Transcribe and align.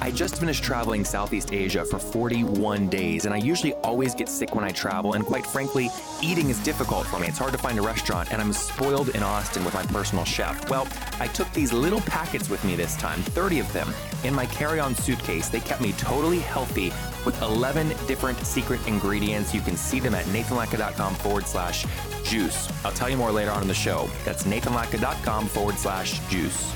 I 0.00 0.10
just 0.10 0.38
finished 0.38 0.62
traveling 0.62 1.04
Southeast 1.04 1.52
Asia 1.52 1.84
for 1.84 1.98
41 1.98 2.88
days, 2.88 3.24
and 3.24 3.34
I 3.34 3.38
usually 3.38 3.72
always 3.74 4.14
get 4.14 4.28
sick 4.28 4.54
when 4.54 4.64
I 4.64 4.70
travel, 4.70 5.14
and 5.14 5.24
quite 5.24 5.46
frankly, 5.46 5.90
eating 6.22 6.50
is 6.50 6.58
difficult 6.62 7.06
for 7.06 7.18
me. 7.18 7.26
It's 7.26 7.38
hard 7.38 7.52
to 7.52 7.58
find 7.58 7.78
a 7.78 7.82
restaurant, 7.82 8.32
and 8.32 8.40
I'm 8.40 8.52
spoiled 8.52 9.10
in 9.10 9.22
Austin 9.22 9.64
with 9.64 9.74
my 9.74 9.82
personal 9.84 10.24
chef. 10.24 10.68
Well, 10.68 10.86
I 11.20 11.28
took 11.28 11.50
these 11.52 11.72
little 11.72 12.00
packets 12.02 12.48
with 12.48 12.64
me 12.64 12.76
this 12.76 12.96
time, 12.96 13.20
30 13.20 13.60
of 13.60 13.72
them, 13.72 13.92
in 14.24 14.34
my 14.34 14.46
carry 14.46 14.80
on 14.80 14.94
suitcase. 14.94 15.48
They 15.48 15.60
kept 15.60 15.80
me 15.80 15.92
totally 15.92 16.40
healthy 16.40 16.92
with 17.24 17.40
11 17.42 17.88
different 18.06 18.38
secret 18.40 18.86
ingredients. 18.86 19.54
You 19.54 19.60
can 19.60 19.76
see 19.76 20.00
them 20.00 20.14
at 20.14 20.24
nathanlatka.com 20.26 21.14
forward 21.16 21.46
slash 21.46 21.86
juice. 22.22 22.68
I'll 22.84 22.92
tell 22.92 23.08
you 23.08 23.16
more 23.16 23.32
later 23.32 23.50
on 23.50 23.62
in 23.62 23.68
the 23.68 23.74
show. 23.74 24.08
That's 24.24 24.44
nathanlatka.com 24.44 25.46
forward 25.46 25.76
slash 25.76 26.20
juice. 26.28 26.72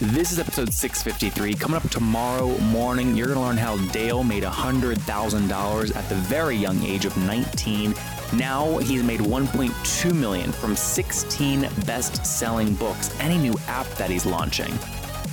This 0.00 0.32
is 0.32 0.40
episode 0.40 0.74
653. 0.74 1.54
Coming 1.54 1.76
up 1.76 1.88
tomorrow 1.88 2.58
morning, 2.58 3.16
you're 3.16 3.28
going 3.28 3.38
to 3.38 3.44
learn 3.44 3.56
how 3.56 3.76
Dale 3.92 4.24
made 4.24 4.42
$100,000 4.42 5.96
at 5.96 6.08
the 6.08 6.14
very 6.16 6.56
young 6.56 6.82
age 6.82 7.04
of 7.04 7.16
19. 7.16 7.94
Now 8.32 8.78
he's 8.78 9.04
made 9.04 9.20
1.2 9.20 10.12
million 10.12 10.50
from 10.50 10.74
16 10.74 11.68
best-selling 11.86 12.74
books 12.74 13.16
and 13.20 13.32
a 13.32 13.38
new 13.38 13.54
app 13.68 13.86
that 13.90 14.10
he's 14.10 14.26
launching. 14.26 14.76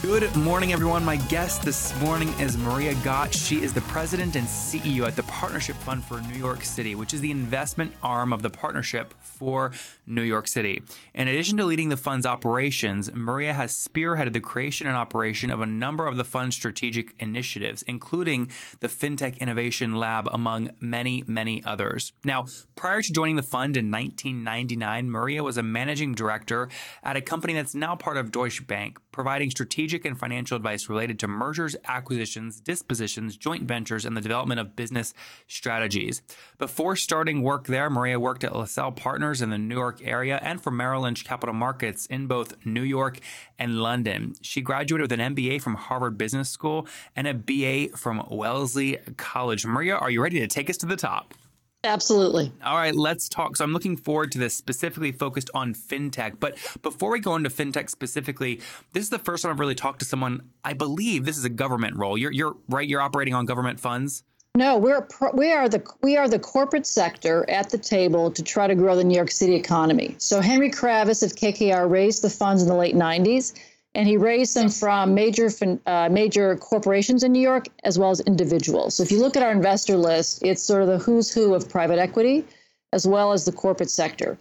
Good 0.02 0.35
morning, 0.35 0.73
everyone. 0.73 1.05
My 1.05 1.17
guest 1.17 1.61
this 1.61 1.95
morning 2.02 2.30
is 2.39 2.57
Maria 2.57 2.95
Gotsch. 2.95 3.35
She 3.35 3.61
is 3.61 3.71
the 3.71 3.81
president 3.81 4.35
and 4.35 4.47
CEO 4.47 5.05
at 5.05 5.16
the 5.16 5.21
Partnership 5.23 5.75
Fund 5.75 6.03
for 6.03 6.19
New 6.21 6.39
York 6.39 6.63
City, 6.63 6.95
which 6.95 7.13
is 7.13 7.21
the 7.21 7.30
investment 7.30 7.94
arm 8.02 8.33
of 8.33 8.41
the 8.41 8.49
partnership 8.49 9.13
for 9.22 9.72
New 10.07 10.23
York 10.23 10.47
City. 10.47 10.81
In 11.13 11.27
addition 11.27 11.55
to 11.57 11.66
leading 11.66 11.89
the 11.89 11.97
fund's 11.97 12.25
operations, 12.25 13.13
Maria 13.13 13.53
has 13.53 13.73
spearheaded 13.73 14.33
the 14.33 14.39
creation 14.39 14.88
and 14.88 14.97
operation 14.97 15.52
of 15.52 15.61
a 15.61 15.67
number 15.67 16.07
of 16.07 16.17
the 16.17 16.23
fund's 16.23 16.55
strategic 16.55 17.13
initiatives, 17.19 17.83
including 17.83 18.49
the 18.79 18.88
FinTech 18.88 19.38
Innovation 19.39 19.95
Lab, 19.95 20.27
among 20.33 20.72
many, 20.79 21.23
many 21.27 21.63
others. 21.63 22.11
Now, 22.25 22.47
prior 22.75 23.03
to 23.03 23.13
joining 23.13 23.35
the 23.35 23.44
fund 23.44 23.77
in 23.77 23.91
1999, 23.91 25.11
Maria 25.11 25.44
was 25.44 25.57
a 25.57 25.63
managing 25.63 26.16
director 26.16 26.69
at 27.03 27.16
a 27.16 27.22
company 27.22 27.53
that's 27.53 27.75
now 27.75 27.95
part 27.95 28.17
of 28.17 28.31
Deutsche 28.31 28.66
Bank, 28.66 28.99
providing 29.11 29.52
strategic 29.52 29.91
strategic 29.92 30.06
and 30.06 30.17
financial 30.17 30.56
advice 30.56 30.88
related 30.88 31.20
to 31.20 31.28
mergers, 31.28 31.75
acquisitions, 31.86 32.61
dispositions, 32.61 33.36
joint 33.36 33.64
ventures, 33.64 34.06
and 34.06 34.16
the 34.16 34.22
development 34.22 34.58
of 34.58 34.73
business 34.73 35.14
strategies. 35.50 36.22
Before 36.58 36.95
starting 36.95 37.42
work 37.42 37.67
there, 37.67 37.89
Maria 37.89 38.17
worked 38.17 38.45
at 38.45 38.56
LaSalle 38.56 38.94
Partners 38.94 39.42
in 39.42 39.50
the 39.50 39.58
New 39.58 39.75
York 39.75 40.00
area 40.02 40.39
and 40.42 40.64
for 40.64 40.72
Merrill 40.72 41.02
Lynch 41.02 41.25
Capital 41.25 41.53
Markets 41.53 42.06
in 42.06 42.28
both 42.28 42.66
New 42.66 42.84
York 42.84 43.19
and 43.59 43.81
London. 43.84 44.34
She 44.42 44.62
graduated 44.62 45.12
with 45.12 45.19
an 45.19 45.36
MBA 45.36 45.62
from 45.62 45.75
Harvard 45.75 46.17
Business 46.17 46.50
School 46.50 46.88
and 47.14 47.28
a 47.28 47.34
BA 47.34 47.97
from 47.97 48.25
Wellesley 48.31 48.97
College. 49.17 49.66
Maria, 49.66 49.97
are 49.97 50.09
you 50.09 50.23
ready 50.23 50.39
to 50.39 50.47
take 50.47 50.69
us 50.69 50.78
to 50.78 50.86
the 50.86 50.95
top? 50.95 51.34
Absolutely. 51.83 52.51
All 52.63 52.75
right, 52.75 52.95
let's 52.95 53.27
talk. 53.27 53.57
So 53.57 53.63
I'm 53.63 53.73
looking 53.73 53.97
forward 53.97 54.31
to 54.33 54.37
this 54.37 54.55
specifically 54.55 55.11
focused 55.11 55.49
on 55.55 55.73
fintech. 55.73 56.39
But 56.39 56.57
before 56.83 57.09
we 57.11 57.19
go 57.19 57.35
into 57.35 57.50
fintech 57.50 57.89
specifically, 57.89 58.61
this 58.94 59.03
is 59.03 59.09
the 59.09 59.19
first 59.19 59.44
time 59.44 59.51
I've 59.51 59.59
really 59.59 59.73
talked 59.73 60.00
to 60.00 60.06
someone. 60.06 60.41
I 60.63 60.73
believe 60.73 61.25
this 61.25 61.38
is 61.38 61.45
a 61.45 61.50
government 61.50 61.97
role. 61.97 62.17
You're, 62.17 62.31
you're 62.31 62.56
right. 62.69 62.88
You're 62.88 63.01
operating 63.01 63.33
on 63.33 63.45
government 63.45 63.79
funds. 63.79 64.23
No, 64.53 64.78
we're 64.78 65.07
we 65.33 65.53
are 65.53 65.69
the 65.69 65.81
we 66.03 66.17
are 66.17 66.28
the 66.28 66.38
corporate 66.38 66.85
sector 66.85 67.50
at 67.50 67.69
the 67.69 67.78
table 67.78 68.29
to 68.31 68.44
try 68.44 68.67
to 68.67 68.75
grow 68.75 68.97
the 68.97 69.03
New 69.06 69.16
York 69.16 69.31
City 69.31 69.56
economy. 69.56 70.16
So 70.17 70.41
Henry 70.41 70.69
Kravis 70.69 71.23
of 71.23 71.31
KKR 71.35 71.89
raised 71.89 72.22
the 72.22 72.29
funds 72.29 72.61
in 72.61 72.67
the 72.67 72.75
late 72.75 72.94
90s 72.94 73.53
and 73.94 74.07
he 74.07 74.18
raised 74.18 74.56
them 74.56 74.69
from 74.69 75.13
major 75.13 75.50
uh, 75.85 76.09
major 76.09 76.56
corporations 76.56 77.24
in 77.24 77.31
New 77.31 77.41
York 77.41 77.68
as 77.84 78.00
well 78.00 78.12
as 78.12 78.19
individuals. 78.22 78.96
So 78.96 79.03
if 79.03 79.12
you 79.12 79.19
look 79.19 79.35
at 79.35 79.44
our 79.44 79.52
investor 79.52 79.97
list, 79.97 80.44
it's 80.44 80.63
sort 80.63 80.81
of 80.81 80.88
the 80.88 80.97
who's 80.97 81.34
who 81.34 81.53
of 81.53 81.69
private 81.69 82.00
equity 82.00 82.46
as 82.94 83.07
well 83.07 83.31
as 83.31 83.46
the 83.46 83.51
corporate 83.51 83.90
sector. 83.90 84.38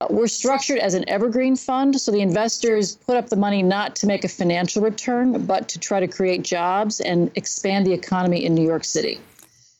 Uh, 0.00 0.06
we're 0.10 0.28
structured 0.28 0.78
as 0.78 0.94
an 0.94 1.08
evergreen 1.08 1.56
fund, 1.56 2.00
so 2.00 2.12
the 2.12 2.20
investors 2.20 2.96
put 2.96 3.16
up 3.16 3.28
the 3.28 3.36
money 3.36 3.62
not 3.62 3.96
to 3.96 4.06
make 4.06 4.24
a 4.24 4.28
financial 4.28 4.82
return, 4.82 5.44
but 5.44 5.68
to 5.68 5.78
try 5.78 5.98
to 5.98 6.06
create 6.06 6.42
jobs 6.42 7.00
and 7.00 7.30
expand 7.34 7.86
the 7.86 7.92
economy 7.92 8.44
in 8.44 8.54
New 8.54 8.66
York 8.66 8.84
City. 8.84 9.18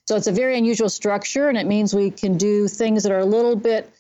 So 0.07 0.17
it's 0.17 0.27
a 0.27 0.33
very 0.33 0.57
unusual 0.57 0.89
structure, 0.89 1.49
and 1.49 1.59
it 1.59 1.67
means 1.67 1.95
we 1.95 2.11
can 2.11 2.37
do 2.37 2.67
things 2.67 3.03
that 3.03 3.13
are 3.13 3.21
a 3.21 3.27
little 3.27 3.55
bit 3.55 3.93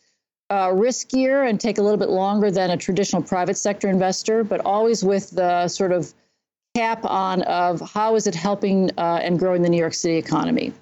uh, 0.51 0.69
riskier 0.69 1.49
and 1.49 1.61
take 1.61 1.79
a 1.79 1.83
little 1.83 1.99
bit 1.99 2.09
longer 2.09 2.51
than 2.51 2.71
a 2.71 2.77
traditional 2.77 3.23
private 3.23 3.57
sector 3.57 3.89
investor, 3.89 4.45
but 4.45 4.61
always 4.65 5.05
with 5.05 5.31
the 5.31 5.69
sort 5.69 5.93
of 5.93 6.13
cap 6.75 7.05
on 7.05 7.43
of 7.43 7.81
how 7.81 8.15
is 8.15 8.27
it 8.27 8.35
helping 8.35 8.91
uh, 8.99 9.21
and 9.23 9.39
growing 9.39 9.63
the 9.63 9.69
New 9.69 9.79
York 9.79 9.95
City 9.95 10.17
economy. 10.17 10.73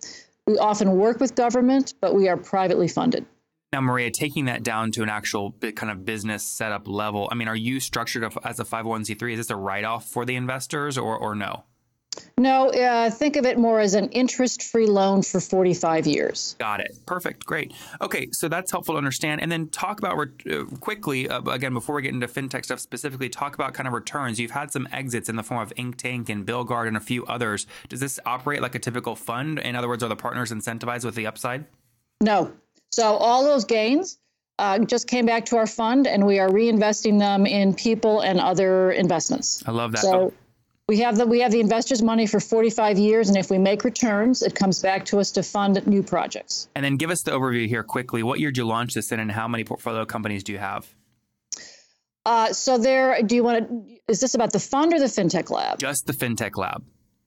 We 0.46 0.58
often 0.58 0.92
work 0.92 1.20
with 1.20 1.34
government, 1.34 1.94
but 2.00 2.14
we 2.14 2.28
are 2.28 2.36
privately 2.36 2.88
funded. 2.88 3.26
Now, 3.72 3.80
Maria, 3.80 4.10
taking 4.10 4.44
that 4.44 4.62
down 4.62 4.92
to 4.92 5.02
an 5.02 5.08
actual 5.08 5.52
kind 5.74 5.90
of 5.90 6.04
business 6.04 6.44
setup 6.44 6.86
level, 6.86 7.28
I 7.32 7.34
mean, 7.34 7.48
are 7.48 7.56
you 7.56 7.80
structured 7.80 8.24
as 8.44 8.60
a 8.60 8.64
501c3? 8.64 9.32
Is 9.32 9.38
this 9.38 9.50
a 9.50 9.56
write 9.56 9.84
off 9.84 10.08
for 10.08 10.24
the 10.24 10.36
investors 10.36 10.96
or, 10.96 11.16
or 11.16 11.34
no? 11.34 11.64
No, 12.38 12.70
uh, 12.70 13.10
think 13.10 13.36
of 13.36 13.46
it 13.46 13.58
more 13.58 13.80
as 13.80 13.94
an 13.94 14.08
interest 14.10 14.62
free 14.62 14.86
loan 14.86 15.22
for 15.22 15.40
45 15.40 16.06
years. 16.06 16.54
Got 16.58 16.80
it. 16.80 16.96
Perfect. 17.06 17.46
Great. 17.46 17.72
Okay, 18.00 18.28
so 18.32 18.48
that's 18.48 18.70
helpful 18.70 18.94
to 18.94 18.98
understand. 18.98 19.40
And 19.40 19.50
then 19.50 19.68
talk 19.68 19.98
about 19.98 20.16
uh, 20.18 20.64
quickly, 20.80 21.28
uh, 21.28 21.40
again, 21.42 21.72
before 21.72 21.94
we 21.94 22.02
get 22.02 22.12
into 22.12 22.26
fintech 22.26 22.64
stuff 22.64 22.80
specifically, 22.80 23.28
talk 23.28 23.54
about 23.54 23.74
kind 23.74 23.86
of 23.86 23.92
returns. 23.92 24.38
You've 24.38 24.50
had 24.50 24.70
some 24.70 24.88
exits 24.92 25.28
in 25.28 25.36
the 25.36 25.42
form 25.42 25.62
of 25.62 25.74
Inktank 25.76 26.28
and 26.28 26.46
BillGuard 26.46 26.88
and 26.88 26.96
a 26.96 27.00
few 27.00 27.24
others. 27.26 27.66
Does 27.88 28.00
this 28.00 28.20
operate 28.26 28.60
like 28.60 28.74
a 28.74 28.80
typical 28.80 29.16
fund? 29.16 29.58
In 29.58 29.74
other 29.74 29.88
words, 29.88 30.02
are 30.02 30.08
the 30.08 30.16
partners 30.16 30.52
incentivized 30.52 31.04
with 31.04 31.14
the 31.14 31.26
upside? 31.26 31.64
No. 32.20 32.52
So 32.90 33.16
all 33.16 33.44
those 33.44 33.64
gains 33.64 34.18
uh, 34.58 34.78
just 34.80 35.06
came 35.06 35.26
back 35.26 35.44
to 35.46 35.56
our 35.56 35.66
fund 35.66 36.06
and 36.06 36.26
we 36.26 36.38
are 36.38 36.48
reinvesting 36.48 37.18
them 37.18 37.46
in 37.46 37.74
people 37.74 38.20
and 38.20 38.40
other 38.40 38.92
investments. 38.92 39.62
I 39.66 39.70
love 39.70 39.92
that. 39.92 40.02
So, 40.02 40.32
we 40.88 41.00
have 41.00 41.16
the 41.16 41.26
we 41.26 41.40
have 41.40 41.50
the 41.50 41.60
investors' 41.60 42.00
money 42.00 42.26
for 42.26 42.38
45 42.38 42.98
years, 42.98 43.28
and 43.28 43.36
if 43.36 43.50
we 43.50 43.58
make 43.58 43.82
returns, 43.82 44.42
it 44.42 44.54
comes 44.54 44.80
back 44.80 45.04
to 45.06 45.18
us 45.18 45.32
to 45.32 45.42
fund 45.42 45.84
new 45.86 46.02
projects. 46.02 46.68
And 46.76 46.84
then 46.84 46.96
give 46.96 47.10
us 47.10 47.22
the 47.22 47.32
overview 47.32 47.66
here 47.66 47.82
quickly. 47.82 48.22
What 48.22 48.38
year 48.38 48.50
did 48.50 48.58
you 48.58 48.66
launch 48.66 48.94
this 48.94 49.10
in, 49.10 49.18
and 49.18 49.30
how 49.30 49.48
many 49.48 49.64
portfolio 49.64 50.04
companies 50.04 50.44
do 50.44 50.52
you 50.52 50.58
have? 50.58 50.86
Uh, 52.24 52.52
so 52.52 52.78
there, 52.78 53.20
do 53.22 53.34
you 53.34 53.42
want 53.42 53.68
to? 53.68 53.98
Is 54.08 54.20
this 54.20 54.34
about 54.34 54.52
the 54.52 54.60
fund 54.60 54.94
or 54.94 55.00
the 55.00 55.06
fintech 55.06 55.50
lab? 55.50 55.80
Just 55.80 56.06
the 56.06 56.12
fintech 56.12 56.56
lab. 56.56 56.84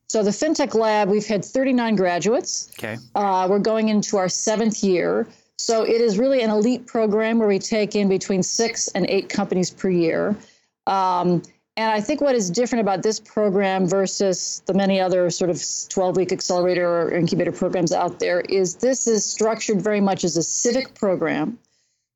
So 0.08 0.24
the 0.24 0.32
fintech 0.32 0.74
lab, 0.74 1.10
we've 1.10 1.28
had 1.28 1.44
39 1.44 1.96
graduates. 1.98 2.72
Okay. 2.80 2.98
Uh, 3.14 3.46
we're 3.50 3.60
going 3.60 3.90
into 3.90 4.18
our 4.18 4.30
seventh 4.30 4.84
year. 4.84 5.28
So 5.58 5.84
it 5.84 6.02
is 6.02 6.18
really 6.18 6.42
an 6.42 6.50
elite 6.50 6.88
program 6.88 7.38
where 7.38 7.48
we 7.48 7.60
take 7.60 7.96
in 7.96 8.08
between 8.08 8.42
six 8.42 8.88
and 8.88 9.06
eight 9.08 9.28
companies 9.28 9.70
per 9.70 9.90
year. 9.90 10.36
Um, 10.88 11.44
and 11.80 11.90
I 11.90 12.02
think 12.02 12.20
what 12.20 12.36
is 12.36 12.50
different 12.50 12.82
about 12.82 13.04
this 13.04 13.22
program 13.22 13.88
versus 13.88 14.62
the 14.66 14.74
many 14.74 15.00
other 15.00 15.30
sort 15.30 15.50
of 15.50 15.64
12 15.88 16.18
week 16.18 16.34
accelerator 16.34 16.86
or 16.86 17.12
incubator 17.14 17.54
programs 17.54 17.94
out 17.94 18.20
there 18.20 18.42
is 18.42 18.76
this 18.76 19.08
is 19.08 19.24
structured 19.24 19.82
very 19.82 20.02
much 20.02 20.26
as 20.26 20.36
a 20.36 20.44
civic 20.44 20.94
program 20.94 21.58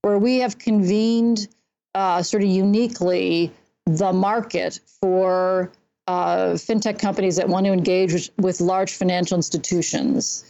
where 0.02 0.18
we 0.18 0.40
have 0.40 0.60
convened 0.60 1.48
uh, 1.96 2.22
sort 2.22 2.44
of 2.44 2.50
uniquely 2.50 3.54
the 3.86 4.12
market 4.12 4.82
for 5.00 5.72
uh, 6.08 6.48
fintech 6.56 7.00
companies 7.00 7.38
that 7.38 7.48
want 7.48 7.66
to 7.66 7.72
engage 7.72 8.12
with, 8.12 8.30
with 8.38 8.60
large 8.60 8.92
financial 8.92 9.38
institutions. 9.38 10.44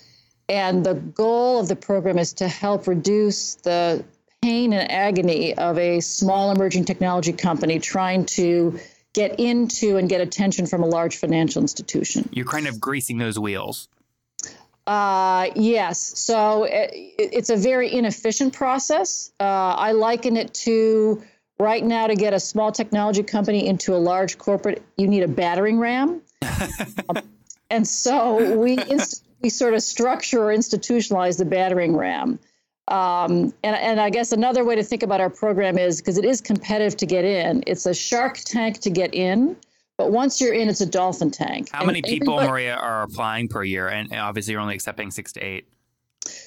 And 0.50 0.84
the 0.84 0.96
goal 0.96 1.60
of 1.60 1.68
the 1.68 1.76
program 1.76 2.18
is 2.18 2.34
to 2.34 2.48
help 2.48 2.88
reduce 2.88 3.56
the 3.56 4.04
pain 4.42 4.74
and 4.74 4.92
agony 4.92 5.56
of 5.56 5.78
a 5.78 6.00
small 6.00 6.52
emerging 6.52 6.86
technology 6.86 7.32
company 7.32 7.78
trying 7.78 8.26
to 8.26 8.80
get 9.14 9.40
into 9.40 9.98
and 9.98 10.10
get 10.10 10.22
attention 10.22 10.66
from 10.66 10.84
a 10.84 10.88
large 10.88 11.18
financial 11.18 11.62
institution. 11.62 12.28
You're 12.32 12.46
kind 12.46 12.68
of 12.68 12.80
greasing 12.80 13.18
those 13.18 13.38
wheels. 13.38 13.88
Uh, 14.86 15.50
yes. 15.56 16.00
So 16.00 16.66
it, 16.66 16.90
it's 17.18 17.50
a 17.50 17.56
very 17.56 17.94
inefficient 17.94 18.54
process. 18.54 19.32
Uh, 19.40 19.44
I 19.44 19.94
liken 19.94 20.36
it 20.36 20.54
to 20.56 21.24
right 21.60 21.84
now 21.84 22.08
to 22.08 22.16
get 22.16 22.34
a 22.34 22.40
small 22.40 22.72
technology 22.72 23.24
company 23.24 23.68
into 23.68 23.96
a 23.96 23.98
large 23.98 24.38
corporate, 24.38 24.84
you 24.98 25.08
need 25.08 25.24
a 25.24 25.28
battering 25.28 25.80
ram. 25.80 26.22
um, 27.10 27.18
and 27.70 27.88
so 27.88 28.58
we 28.58 28.78
inst- 28.78 29.24
we 29.42 29.50
sort 29.50 29.74
of 29.74 29.84
structure 29.84 30.50
or 30.50 30.56
institutionalize 30.56 31.38
the 31.38 31.46
battering 31.46 31.96
ram. 31.96 32.40
Um, 32.90 33.54
and, 33.64 33.76
and 33.76 34.02
I 34.02 34.10
guess 34.10 34.32
another 34.32 34.64
way 34.66 34.76
to 34.76 34.84
think 34.84 35.04
about 35.04 35.22
our 35.22 35.30
program 35.30 35.78
is 35.78 36.02
because 36.02 36.18
it 36.18 36.26
is 36.26 36.42
competitive 36.42 36.98
to 36.98 37.06
get 37.06 37.24
in, 37.24 37.64
it's 37.66 37.86
a 37.86 37.94
shark 37.94 38.40
tank 38.40 38.80
to 38.80 38.90
get 38.90 39.14
in. 39.14 39.56
But 39.98 40.12
once 40.12 40.42
you're 40.42 40.54
in, 40.54 40.70
it's 40.70 40.82
a 40.82 40.86
dolphin 40.86 41.30
tank. 41.30 41.70
How 41.72 41.80
and 41.80 41.88
many 41.88 42.02
people, 42.02 42.36
Maria, 42.36 42.76
are 42.76 43.04
applying 43.04 43.48
per 43.48 43.64
year? 43.64 43.88
And 43.88 44.12
obviously, 44.12 44.54
you're 44.54 44.62
only 44.62 44.74
accepting 44.74 45.12
six 45.12 45.32
to 45.34 45.40
eight. 45.40 45.68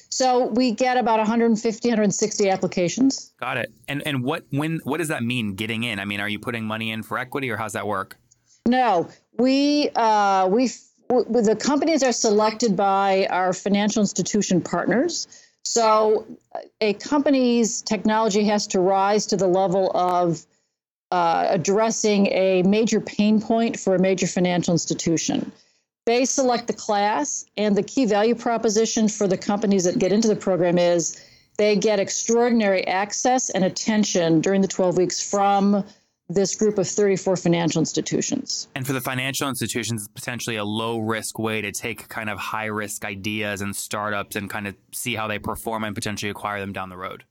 So 0.08 0.46
we 0.46 0.72
get 0.72 0.96
about 0.96 1.18
150, 1.18 1.88
160 1.88 2.50
applications. 2.50 3.32
Got 3.38 3.58
it. 3.58 3.72
And 3.86 4.02
and 4.06 4.24
what 4.24 4.44
when 4.50 4.80
what 4.84 4.98
does 4.98 5.08
that 5.08 5.22
mean 5.22 5.54
getting 5.54 5.84
in? 5.84 6.00
I 6.00 6.04
mean, 6.04 6.20
are 6.20 6.28
you 6.28 6.38
putting 6.38 6.64
money 6.64 6.90
in 6.90 7.02
for 7.02 7.18
equity, 7.18 7.50
or 7.50 7.56
how's 7.56 7.74
that 7.74 7.86
work? 7.86 8.18
No, 8.66 9.08
we 9.38 9.90
uh, 9.94 10.48
we 10.50 10.68
the 11.08 11.56
companies 11.60 12.02
are 12.02 12.12
selected 12.12 12.76
by 12.76 13.26
our 13.30 13.52
financial 13.52 14.00
institution 14.00 14.60
partners. 14.60 15.28
So 15.66 16.26
a 16.80 16.94
company's 16.94 17.82
technology 17.82 18.44
has 18.44 18.66
to 18.68 18.80
rise 18.80 19.26
to 19.26 19.36
the 19.36 19.48
level 19.48 19.90
of 19.94 20.46
uh, 21.10 21.46
addressing 21.50 22.28
a 22.28 22.62
major 22.62 23.00
pain 23.00 23.40
point 23.40 23.78
for 23.78 23.94
a 23.94 23.98
major 23.98 24.26
financial 24.26 24.72
institution. 24.72 25.52
They 26.06 26.24
select 26.24 26.68
the 26.68 26.72
class, 26.72 27.44
and 27.56 27.76
the 27.76 27.82
key 27.82 28.06
value 28.06 28.36
proposition 28.36 29.08
for 29.08 29.26
the 29.26 29.36
companies 29.36 29.84
that 29.84 29.98
get 29.98 30.12
into 30.12 30.28
the 30.28 30.36
program 30.36 30.78
is 30.78 31.20
they 31.58 31.74
get 31.74 31.98
extraordinary 31.98 32.86
access 32.86 33.50
and 33.50 33.64
attention 33.64 34.40
during 34.40 34.60
the 34.62 34.68
12 34.68 34.96
weeks 34.96 35.20
from 35.20 35.84
this 36.28 36.56
group 36.56 36.78
of 36.78 36.88
34 36.88 37.36
financial 37.36 37.80
institutions. 37.80 38.68
And 38.74 38.86
for 38.86 38.92
the 38.92 39.00
financial 39.00 39.48
institutions, 39.48 40.02
it's 40.02 40.08
potentially 40.08 40.56
a 40.56 40.64
low 40.64 40.98
risk 40.98 41.38
way 41.38 41.60
to 41.60 41.70
take 41.70 42.08
kind 42.08 42.28
of 42.28 42.38
high 42.38 42.66
risk 42.66 43.04
ideas 43.04 43.60
and 43.60 43.74
startups 43.74 44.34
and 44.34 44.50
kind 44.50 44.66
of 44.66 44.74
see 44.92 45.14
how 45.14 45.28
they 45.28 45.38
perform 45.38 45.84
and 45.84 45.94
potentially 45.94 46.30
acquire 46.30 46.58
them 46.60 46.72
down 46.72 46.88
the 46.88 46.96
road. 46.96 47.24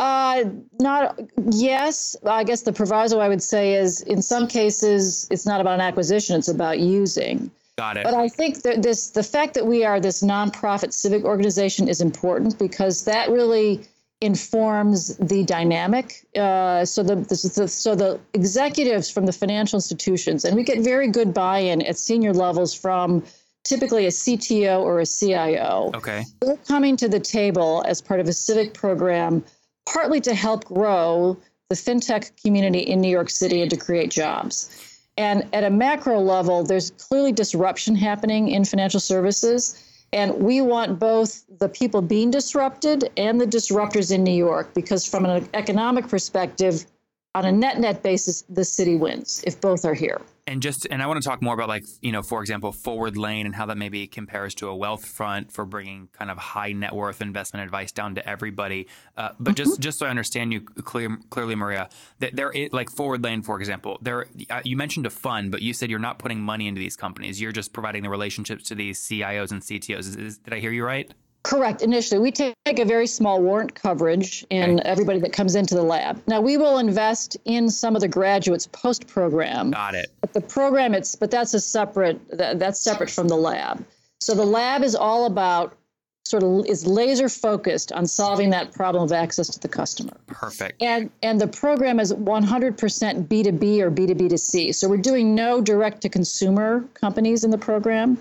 Uh, 0.00 0.44
not 0.80 1.20
yes. 1.52 2.16
I 2.26 2.42
guess 2.42 2.62
the 2.62 2.72
proviso 2.72 3.20
I 3.20 3.28
would 3.28 3.42
say 3.42 3.74
is 3.74 4.00
in 4.00 4.22
some 4.22 4.48
cases 4.48 5.28
it's 5.30 5.46
not 5.46 5.60
about 5.60 5.74
an 5.74 5.80
acquisition; 5.80 6.36
it's 6.36 6.48
about 6.48 6.80
using. 6.80 7.50
Got 7.76 7.98
it. 7.98 8.04
But 8.04 8.14
I 8.14 8.28
think 8.28 8.62
that 8.62 8.82
this 8.82 9.10
the 9.10 9.22
fact 9.22 9.54
that 9.54 9.66
we 9.66 9.84
are 9.84 10.00
this 10.00 10.20
nonprofit 10.20 10.92
civic 10.92 11.24
organization 11.24 11.88
is 11.88 12.00
important 12.00 12.58
because 12.58 13.04
that 13.04 13.30
really 13.30 13.86
informs 14.24 15.16
the 15.18 15.44
dynamic. 15.44 16.26
Uh, 16.34 16.84
so 16.84 17.02
the, 17.02 17.16
the, 17.16 17.68
so 17.68 17.94
the 17.94 18.18
executives 18.32 19.10
from 19.10 19.26
the 19.26 19.32
financial 19.32 19.76
institutions, 19.76 20.44
and 20.44 20.56
we 20.56 20.62
get 20.62 20.80
very 20.80 21.08
good 21.08 21.34
buy-in 21.34 21.82
at 21.82 21.98
senior 21.98 22.32
levels 22.32 22.74
from 22.74 23.22
typically 23.64 24.06
a 24.06 24.10
CTO 24.10 24.80
or 24.80 25.00
a 25.00 25.06
CIO. 25.06 25.90
Okay. 25.94 26.24
They're 26.40 26.56
coming 26.56 26.96
to 26.98 27.08
the 27.08 27.20
table 27.20 27.82
as 27.86 28.00
part 28.00 28.20
of 28.20 28.28
a 28.28 28.32
civic 28.32 28.74
program, 28.74 29.44
partly 29.86 30.20
to 30.22 30.34
help 30.34 30.64
grow 30.64 31.36
the 31.70 31.74
fintech 31.74 32.40
community 32.42 32.80
in 32.80 33.00
New 33.00 33.08
York 33.08 33.30
City 33.30 33.62
and 33.62 33.70
to 33.70 33.76
create 33.76 34.10
jobs. 34.10 35.00
And 35.16 35.48
at 35.52 35.64
a 35.64 35.70
macro 35.70 36.20
level, 36.20 36.64
there's 36.64 36.90
clearly 36.92 37.32
disruption 37.32 37.94
happening 37.94 38.48
in 38.48 38.64
financial 38.64 39.00
services. 39.00 39.80
And 40.14 40.34
we 40.34 40.60
want 40.60 41.00
both 41.00 41.44
the 41.58 41.68
people 41.68 42.00
being 42.00 42.30
disrupted 42.30 43.10
and 43.16 43.40
the 43.40 43.46
disruptors 43.46 44.12
in 44.12 44.22
New 44.22 44.30
York 44.30 44.72
because, 44.72 45.04
from 45.04 45.26
an 45.26 45.48
economic 45.54 46.06
perspective, 46.06 46.86
on 47.34 47.44
a 47.44 47.50
net 47.50 47.80
net 47.80 48.04
basis, 48.04 48.42
the 48.42 48.64
city 48.64 48.94
wins 48.94 49.42
if 49.44 49.60
both 49.60 49.84
are 49.84 49.92
here 49.92 50.20
and 50.46 50.62
just 50.62 50.86
and 50.90 51.02
I 51.02 51.06
want 51.06 51.22
to 51.22 51.28
talk 51.28 51.42
more 51.42 51.54
about 51.54 51.68
like 51.68 51.84
you 52.02 52.12
know 52.12 52.22
for 52.22 52.40
example 52.40 52.72
ForwardLane 52.72 53.44
and 53.44 53.54
how 53.54 53.66
that 53.66 53.76
maybe 53.76 54.06
compares 54.06 54.54
to 54.56 54.68
a 54.68 54.74
Wealthfront 54.74 55.52
for 55.52 55.64
bringing 55.64 56.08
kind 56.12 56.30
of 56.30 56.38
high 56.38 56.72
net 56.72 56.94
worth 56.94 57.22
investment 57.22 57.64
advice 57.64 57.92
down 57.92 58.14
to 58.16 58.28
everybody. 58.28 58.86
Uh, 59.16 59.30
but 59.38 59.54
mm-hmm. 59.54 59.64
just 59.64 59.80
just 59.80 59.98
so 59.98 60.06
I 60.06 60.10
understand 60.10 60.52
you 60.52 60.60
clear, 60.60 61.16
clearly, 61.30 61.54
Maria, 61.54 61.88
that 62.18 62.36
there 62.36 62.50
is 62.50 62.72
like 62.72 62.90
ForwardLane 62.90 63.44
for 63.44 63.58
example. 63.58 63.98
There 64.02 64.26
uh, 64.50 64.60
you 64.64 64.76
mentioned 64.76 65.06
a 65.06 65.10
fund, 65.10 65.50
but 65.50 65.62
you 65.62 65.72
said 65.72 65.90
you're 65.90 65.98
not 65.98 66.18
putting 66.18 66.40
money 66.40 66.68
into 66.68 66.78
these 66.78 66.96
companies. 66.96 67.40
You're 67.40 67.52
just 67.52 67.72
providing 67.72 68.02
the 68.02 68.10
relationships 68.10 68.64
to 68.64 68.74
these 68.74 69.00
CIOs 69.00 69.50
and 69.50 69.62
CTOs. 69.62 70.00
Is, 70.00 70.16
is, 70.16 70.38
did 70.38 70.52
I 70.52 70.60
hear 70.60 70.72
you 70.72 70.84
right? 70.84 71.12
Correct. 71.44 71.82
Initially, 71.82 72.18
we 72.18 72.32
take 72.32 72.54
a 72.66 72.84
very 72.86 73.06
small 73.06 73.40
warrant 73.40 73.74
coverage 73.74 74.46
in 74.48 74.80
okay. 74.80 74.88
everybody 74.88 75.20
that 75.20 75.34
comes 75.34 75.54
into 75.54 75.74
the 75.74 75.82
lab. 75.82 76.22
Now, 76.26 76.40
we 76.40 76.56
will 76.56 76.78
invest 76.78 77.36
in 77.44 77.68
some 77.68 77.94
of 77.94 78.00
the 78.00 78.08
graduates 78.08 78.66
post 78.66 79.06
program. 79.06 79.70
Got 79.70 79.94
it. 79.94 80.10
But 80.22 80.32
the 80.32 80.40
program, 80.40 80.94
it's 80.94 81.14
but 81.14 81.30
that's 81.30 81.52
a 81.52 81.60
separate 81.60 82.18
that, 82.36 82.58
that's 82.58 82.80
separate 82.80 83.10
from 83.10 83.28
the 83.28 83.36
lab. 83.36 83.84
So 84.20 84.34
the 84.34 84.44
lab 84.44 84.82
is 84.82 84.94
all 84.94 85.26
about 85.26 85.76
sort 86.24 86.42
of 86.42 86.64
is 86.64 86.86
laser 86.86 87.28
focused 87.28 87.92
on 87.92 88.06
solving 88.06 88.48
that 88.48 88.72
problem 88.72 89.04
of 89.04 89.12
access 89.12 89.48
to 89.48 89.60
the 89.60 89.68
customer. 89.68 90.16
Perfect. 90.26 90.82
And 90.82 91.10
and 91.22 91.38
the 91.38 91.46
program 91.46 92.00
is 92.00 92.10
100% 92.14 93.28
B2B 93.28 93.80
or 93.80 93.90
B2B 93.90 94.30
to 94.30 94.38
C. 94.38 94.72
So 94.72 94.88
we're 94.88 94.96
doing 94.96 95.34
no 95.34 95.60
direct 95.60 96.00
to 96.02 96.08
consumer 96.08 96.88
companies 96.94 97.44
in 97.44 97.50
the 97.50 97.58
program 97.58 98.16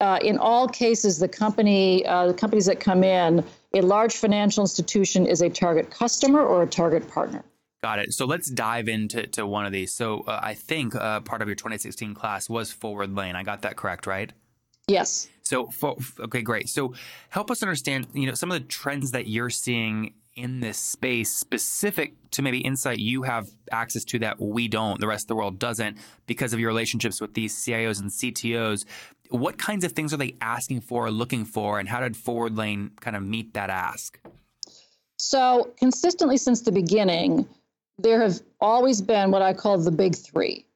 uh, 0.00 0.18
in 0.22 0.38
all 0.38 0.66
cases, 0.68 1.18
the 1.18 1.28
company, 1.28 2.04
uh, 2.06 2.26
the 2.28 2.34
companies 2.34 2.66
that 2.66 2.80
come 2.80 3.04
in, 3.04 3.44
a 3.74 3.80
large 3.82 4.16
financial 4.16 4.62
institution 4.62 5.26
is 5.26 5.42
a 5.42 5.48
target 5.50 5.90
customer 5.90 6.40
or 6.40 6.62
a 6.62 6.66
target 6.66 7.08
partner. 7.08 7.44
Got 7.82 7.98
it. 8.00 8.12
So 8.12 8.26
let's 8.26 8.50
dive 8.50 8.88
into 8.88 9.26
to 9.28 9.46
one 9.46 9.64
of 9.64 9.72
these. 9.72 9.92
So 9.92 10.20
uh, 10.20 10.40
I 10.42 10.54
think 10.54 10.94
uh, 10.94 11.20
part 11.20 11.40
of 11.40 11.48
your 11.48 11.54
2016 11.54 12.14
class 12.14 12.48
was 12.48 12.74
ForwardLane. 12.74 13.34
I 13.34 13.42
got 13.42 13.62
that 13.62 13.76
correct, 13.76 14.06
right? 14.06 14.32
Yes. 14.86 15.28
So 15.42 15.68
for, 15.68 15.96
okay, 16.18 16.42
great. 16.42 16.68
So 16.68 16.94
help 17.30 17.50
us 17.50 17.62
understand, 17.62 18.08
you 18.12 18.26
know, 18.26 18.34
some 18.34 18.50
of 18.50 18.60
the 18.60 18.66
trends 18.66 19.12
that 19.12 19.28
you're 19.28 19.50
seeing 19.50 20.14
in 20.34 20.60
this 20.60 20.78
space 20.78 21.30
specific 21.30 22.14
to 22.30 22.42
maybe 22.42 22.58
insight 22.58 22.98
you 22.98 23.22
have 23.22 23.48
access 23.72 24.04
to 24.04 24.18
that 24.20 24.40
we 24.40 24.68
don't, 24.68 25.00
the 25.00 25.06
rest 25.06 25.24
of 25.24 25.28
the 25.28 25.34
world 25.34 25.58
doesn't, 25.58 25.98
because 26.26 26.52
of 26.52 26.60
your 26.60 26.68
relationships 26.68 27.20
with 27.20 27.34
these 27.34 27.54
CIOs 27.54 28.00
and 28.00 28.10
CTOs. 28.10 28.84
What 29.30 29.58
kinds 29.58 29.84
of 29.84 29.92
things 29.92 30.12
are 30.12 30.16
they 30.16 30.36
asking 30.40 30.82
for, 30.82 31.06
or 31.06 31.10
looking 31.10 31.44
for, 31.44 31.78
and 31.78 31.88
how 31.88 32.00
did 32.00 32.14
ForwardLane 32.14 33.00
kind 33.00 33.16
of 33.16 33.22
meet 33.22 33.54
that 33.54 33.70
ask? 33.70 34.18
So, 35.18 35.70
consistently 35.78 36.36
since 36.36 36.62
the 36.62 36.72
beginning, 36.72 37.48
there 37.98 38.20
have 38.20 38.40
always 38.60 39.00
been 39.00 39.30
what 39.30 39.42
I 39.42 39.52
call 39.52 39.78
the 39.78 39.90
big 39.90 40.16
three 40.16 40.66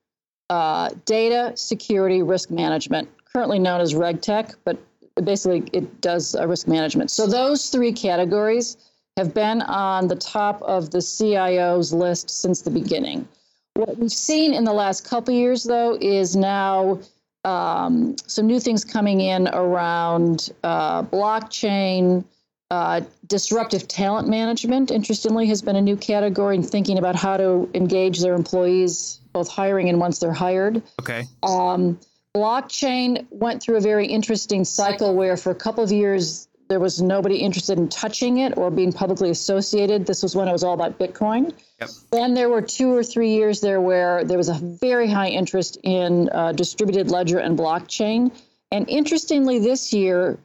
uh, 0.51 0.91
data, 1.05 1.53
security, 1.56 2.23
risk 2.23 2.51
management, 2.51 3.09
currently 3.33 3.59
known 3.59 3.81
as 3.81 3.95
RegTech, 3.95 4.55
but 4.65 4.79
basically 5.25 5.65
it 5.73 6.01
does 6.01 6.35
uh, 6.35 6.47
risk 6.47 6.69
management. 6.69 7.11
So, 7.11 7.27
those 7.27 7.70
three 7.70 7.93
categories 7.93 8.77
have 9.17 9.32
been 9.32 9.63
on 9.63 10.08
the 10.08 10.17
top 10.17 10.61
of 10.63 10.91
the 10.91 11.01
CIO's 11.01 11.93
list 11.93 12.31
since 12.31 12.63
the 12.63 12.70
beginning. 12.70 13.27
What 13.75 13.96
we've 13.99 14.13
seen 14.13 14.55
in 14.55 14.65
the 14.65 14.73
last 14.73 15.05
couple 15.05 15.34
years, 15.34 15.65
though, 15.65 15.96
is 16.01 16.37
now 16.37 17.01
um, 17.44 18.17
some 18.27 18.46
new 18.46 18.60
things 18.60 18.84
coming 18.84 19.20
in 19.20 19.48
around 19.48 20.51
uh, 20.63 21.03
blockchain. 21.03 22.24
Uh, 22.70 23.03
disruptive 23.29 23.86
talent 23.86 24.27
management, 24.27 24.91
interestingly, 24.91 25.46
has 25.46 25.63
been 25.63 25.77
a 25.77 25.82
new 25.82 25.96
category 25.96 26.56
in 26.56 26.63
thinking 26.63 26.98
about 26.98 27.15
how 27.15 27.36
to 27.36 27.70
engage 27.74 28.20
their 28.20 28.34
employees, 28.34 29.20
both 29.32 29.48
hiring 29.48 29.89
and 29.89 30.01
once 30.01 30.19
they're 30.19 30.32
hired. 30.32 30.82
Okay. 30.98 31.24
Um, 31.43 32.01
blockchain 32.34 33.27
went 33.31 33.63
through 33.63 33.77
a 33.77 33.81
very 33.81 34.06
interesting 34.06 34.65
cycle 34.65 35.15
where, 35.15 35.36
for 35.36 35.53
a 35.53 35.55
couple 35.55 35.84
of 35.84 35.93
years, 35.93 36.48
there 36.69 36.81
was 36.81 37.03
nobody 37.03 37.37
interested 37.37 37.79
in 37.79 37.89
touching 37.89 38.39
it 38.39 38.56
or 38.56 38.71
being 38.71 38.93
publicly 38.93 39.31
associated. 39.31 40.06
This 40.06 40.23
was 40.23 40.35
when 40.35 40.49
it 40.49 40.53
was 40.53 40.65
all 40.65 40.75
about 40.75 40.99
Bitcoin. 40.99 41.53
Yep. 41.81 41.91
Then 42.11 42.35
there 42.35 42.49
were 42.49 42.63
two 42.63 42.94
or 42.94 43.03
three 43.03 43.35
years 43.35 43.61
there 43.61 43.81
where 43.81 44.25
there 44.25 44.39
was 44.39 44.49
a 44.49 44.55
very 44.55 45.09
high 45.09 45.29
interest 45.29 45.79
in 45.83 46.31
uh, 46.31 46.53
distributed 46.53 47.11
ledger 47.11 47.39
and 47.39 47.59
blockchain. 47.59 48.33
And 48.73 48.89
interestingly, 48.89 49.59
this 49.59 49.93
year, 49.93 50.39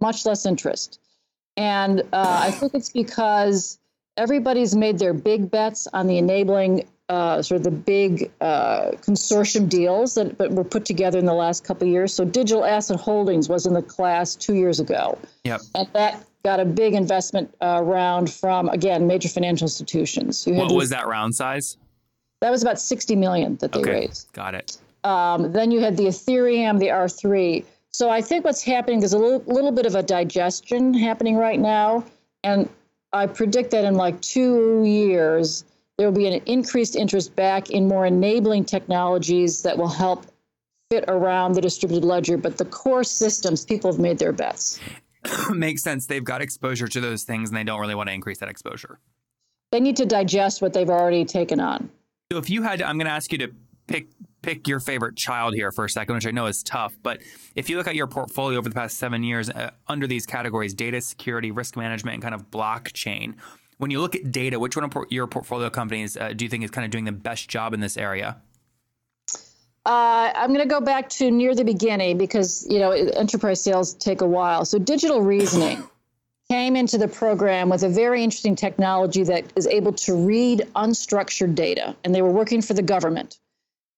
much 0.00 0.26
less 0.26 0.46
interest. 0.46 1.00
And 1.56 2.00
uh, 2.12 2.40
I 2.42 2.50
think 2.50 2.74
it's 2.74 2.90
because 2.90 3.78
everybody's 4.16 4.74
made 4.74 4.98
their 4.98 5.14
big 5.14 5.50
bets 5.50 5.86
on 5.92 6.06
the 6.06 6.18
enabling 6.18 6.86
uh, 7.08 7.40
sort 7.40 7.58
of 7.58 7.64
the 7.64 7.70
big 7.70 8.30
uh, 8.40 8.90
consortium 8.96 9.68
deals 9.68 10.14
that 10.14 10.36
but 10.36 10.50
were 10.50 10.64
put 10.64 10.84
together 10.84 11.18
in 11.18 11.24
the 11.24 11.34
last 11.34 11.64
couple 11.64 11.86
of 11.86 11.92
years. 11.92 12.12
So 12.12 12.24
Digital 12.24 12.64
Asset 12.64 12.98
Holdings 12.98 13.48
was 13.48 13.66
in 13.66 13.74
the 13.74 13.82
class 13.82 14.34
two 14.34 14.54
years 14.54 14.80
ago. 14.80 15.18
Yep. 15.44 15.60
And 15.74 15.88
that 15.92 16.24
got 16.44 16.60
a 16.60 16.64
big 16.64 16.94
investment 16.94 17.54
uh, 17.60 17.80
round 17.82 18.32
from 18.32 18.68
again 18.68 19.06
major 19.06 19.28
financial 19.28 19.66
institutions. 19.66 20.46
what 20.46 20.72
was 20.72 20.90
that 20.90 21.06
round 21.06 21.34
size? 21.34 21.76
That 22.40 22.50
was 22.50 22.62
about 22.62 22.78
60 22.78 23.16
million 23.16 23.56
that 23.56 23.72
they 23.72 23.80
okay. 23.80 23.90
raised. 23.90 24.32
Got 24.32 24.54
it. 24.54 24.76
Um, 25.04 25.52
then 25.52 25.70
you 25.70 25.80
had 25.80 25.96
the 25.96 26.04
Ethereum, 26.04 26.78
the 26.78 26.88
R3. 26.88 27.64
So 27.92 28.10
I 28.10 28.20
think 28.20 28.44
what's 28.44 28.62
happening 28.62 29.02
is 29.02 29.14
a 29.14 29.18
little, 29.18 29.42
little 29.46 29.72
bit 29.72 29.86
of 29.86 29.94
a 29.94 30.02
digestion 30.02 30.92
happening 30.92 31.36
right 31.36 31.58
now. 31.58 32.04
And 32.44 32.68
I 33.12 33.26
predict 33.26 33.70
that 33.70 33.84
in 33.84 33.94
like 33.94 34.20
two 34.20 34.84
years, 34.84 35.64
there 35.98 36.06
will 36.06 36.16
be 36.16 36.26
an 36.26 36.42
increased 36.46 36.96
interest 36.96 37.34
back 37.36 37.70
in 37.70 37.88
more 37.88 38.06
enabling 38.06 38.64
technologies 38.64 39.62
that 39.62 39.76
will 39.76 39.88
help 39.88 40.26
fit 40.90 41.04
around 41.08 41.54
the 41.54 41.60
distributed 41.60 42.06
ledger, 42.06 42.36
but 42.36 42.58
the 42.58 42.64
core 42.64 43.04
systems, 43.04 43.64
people 43.64 43.90
have 43.90 43.98
made 43.98 44.18
their 44.18 44.32
bets. 44.32 44.78
Makes 45.50 45.82
sense. 45.82 46.06
They've 46.06 46.22
got 46.22 46.42
exposure 46.42 46.86
to 46.86 47.00
those 47.00 47.24
things 47.24 47.50
and 47.50 47.56
they 47.56 47.64
don't 47.64 47.80
really 47.80 47.94
want 47.94 48.08
to 48.08 48.12
increase 48.12 48.38
that 48.38 48.48
exposure. 48.48 49.00
They 49.72 49.80
need 49.80 49.96
to 49.96 50.06
digest 50.06 50.62
what 50.62 50.72
they've 50.72 50.88
already 50.88 51.24
taken 51.24 51.60
on. 51.60 51.90
So 52.30 52.38
if 52.38 52.50
you 52.50 52.62
had, 52.62 52.80
to, 52.80 52.88
I'm 52.88 52.98
going 52.98 53.06
to 53.06 53.12
ask 53.12 53.32
you 53.32 53.38
to 53.38 53.48
pick 53.86 54.08
pick 54.42 54.68
your 54.68 54.78
favorite 54.78 55.16
child 55.16 55.54
here 55.54 55.72
for 55.72 55.84
a 55.84 55.90
second, 55.90 56.14
which 56.14 56.26
I 56.26 56.30
know 56.30 56.46
is 56.46 56.62
tough. 56.62 56.96
But 57.02 57.20
if 57.56 57.68
you 57.68 57.76
look 57.76 57.88
at 57.88 57.96
your 57.96 58.06
portfolio 58.06 58.58
over 58.58 58.68
the 58.68 58.74
past 58.74 58.96
seven 58.96 59.24
years 59.24 59.50
uh, 59.50 59.72
under 59.88 60.06
these 60.06 60.24
categories 60.24 60.72
data 60.72 61.00
security, 61.00 61.50
risk 61.50 61.76
management, 61.76 62.14
and 62.14 62.22
kind 62.22 62.34
of 62.34 62.48
blockchain, 62.52 63.34
when 63.78 63.90
you 63.90 64.00
look 64.00 64.14
at 64.14 64.32
data, 64.32 64.58
which 64.58 64.76
one 64.76 64.84
of 64.84 64.94
your 65.10 65.26
portfolio 65.26 65.70
companies 65.70 66.16
uh, 66.16 66.32
do 66.34 66.44
you 66.44 66.48
think 66.48 66.64
is 66.64 66.70
kind 66.70 66.84
of 66.84 66.90
doing 66.90 67.04
the 67.04 67.12
best 67.12 67.48
job 67.48 67.74
in 67.74 67.80
this 67.80 67.96
area? 67.96 68.36
Uh, 69.84 70.32
I'm 70.34 70.52
going 70.52 70.66
to 70.66 70.68
go 70.68 70.80
back 70.80 71.08
to 71.10 71.30
near 71.30 71.54
the 71.54 71.64
beginning 71.64 72.18
because 72.18 72.66
you 72.68 72.80
know 72.80 72.90
enterprise 72.90 73.62
sales 73.62 73.94
take 73.94 74.20
a 74.20 74.26
while. 74.26 74.64
So 74.64 74.78
Digital 74.78 75.22
Reasoning 75.22 75.84
came 76.50 76.74
into 76.74 76.98
the 76.98 77.06
program 77.06 77.68
with 77.68 77.84
a 77.84 77.88
very 77.88 78.24
interesting 78.24 78.56
technology 78.56 79.22
that 79.24 79.44
is 79.54 79.66
able 79.66 79.92
to 79.92 80.14
read 80.14 80.66
unstructured 80.74 81.54
data, 81.54 81.94
and 82.02 82.14
they 82.14 82.22
were 82.22 82.32
working 82.32 82.62
for 82.62 82.74
the 82.74 82.82
government. 82.82 83.38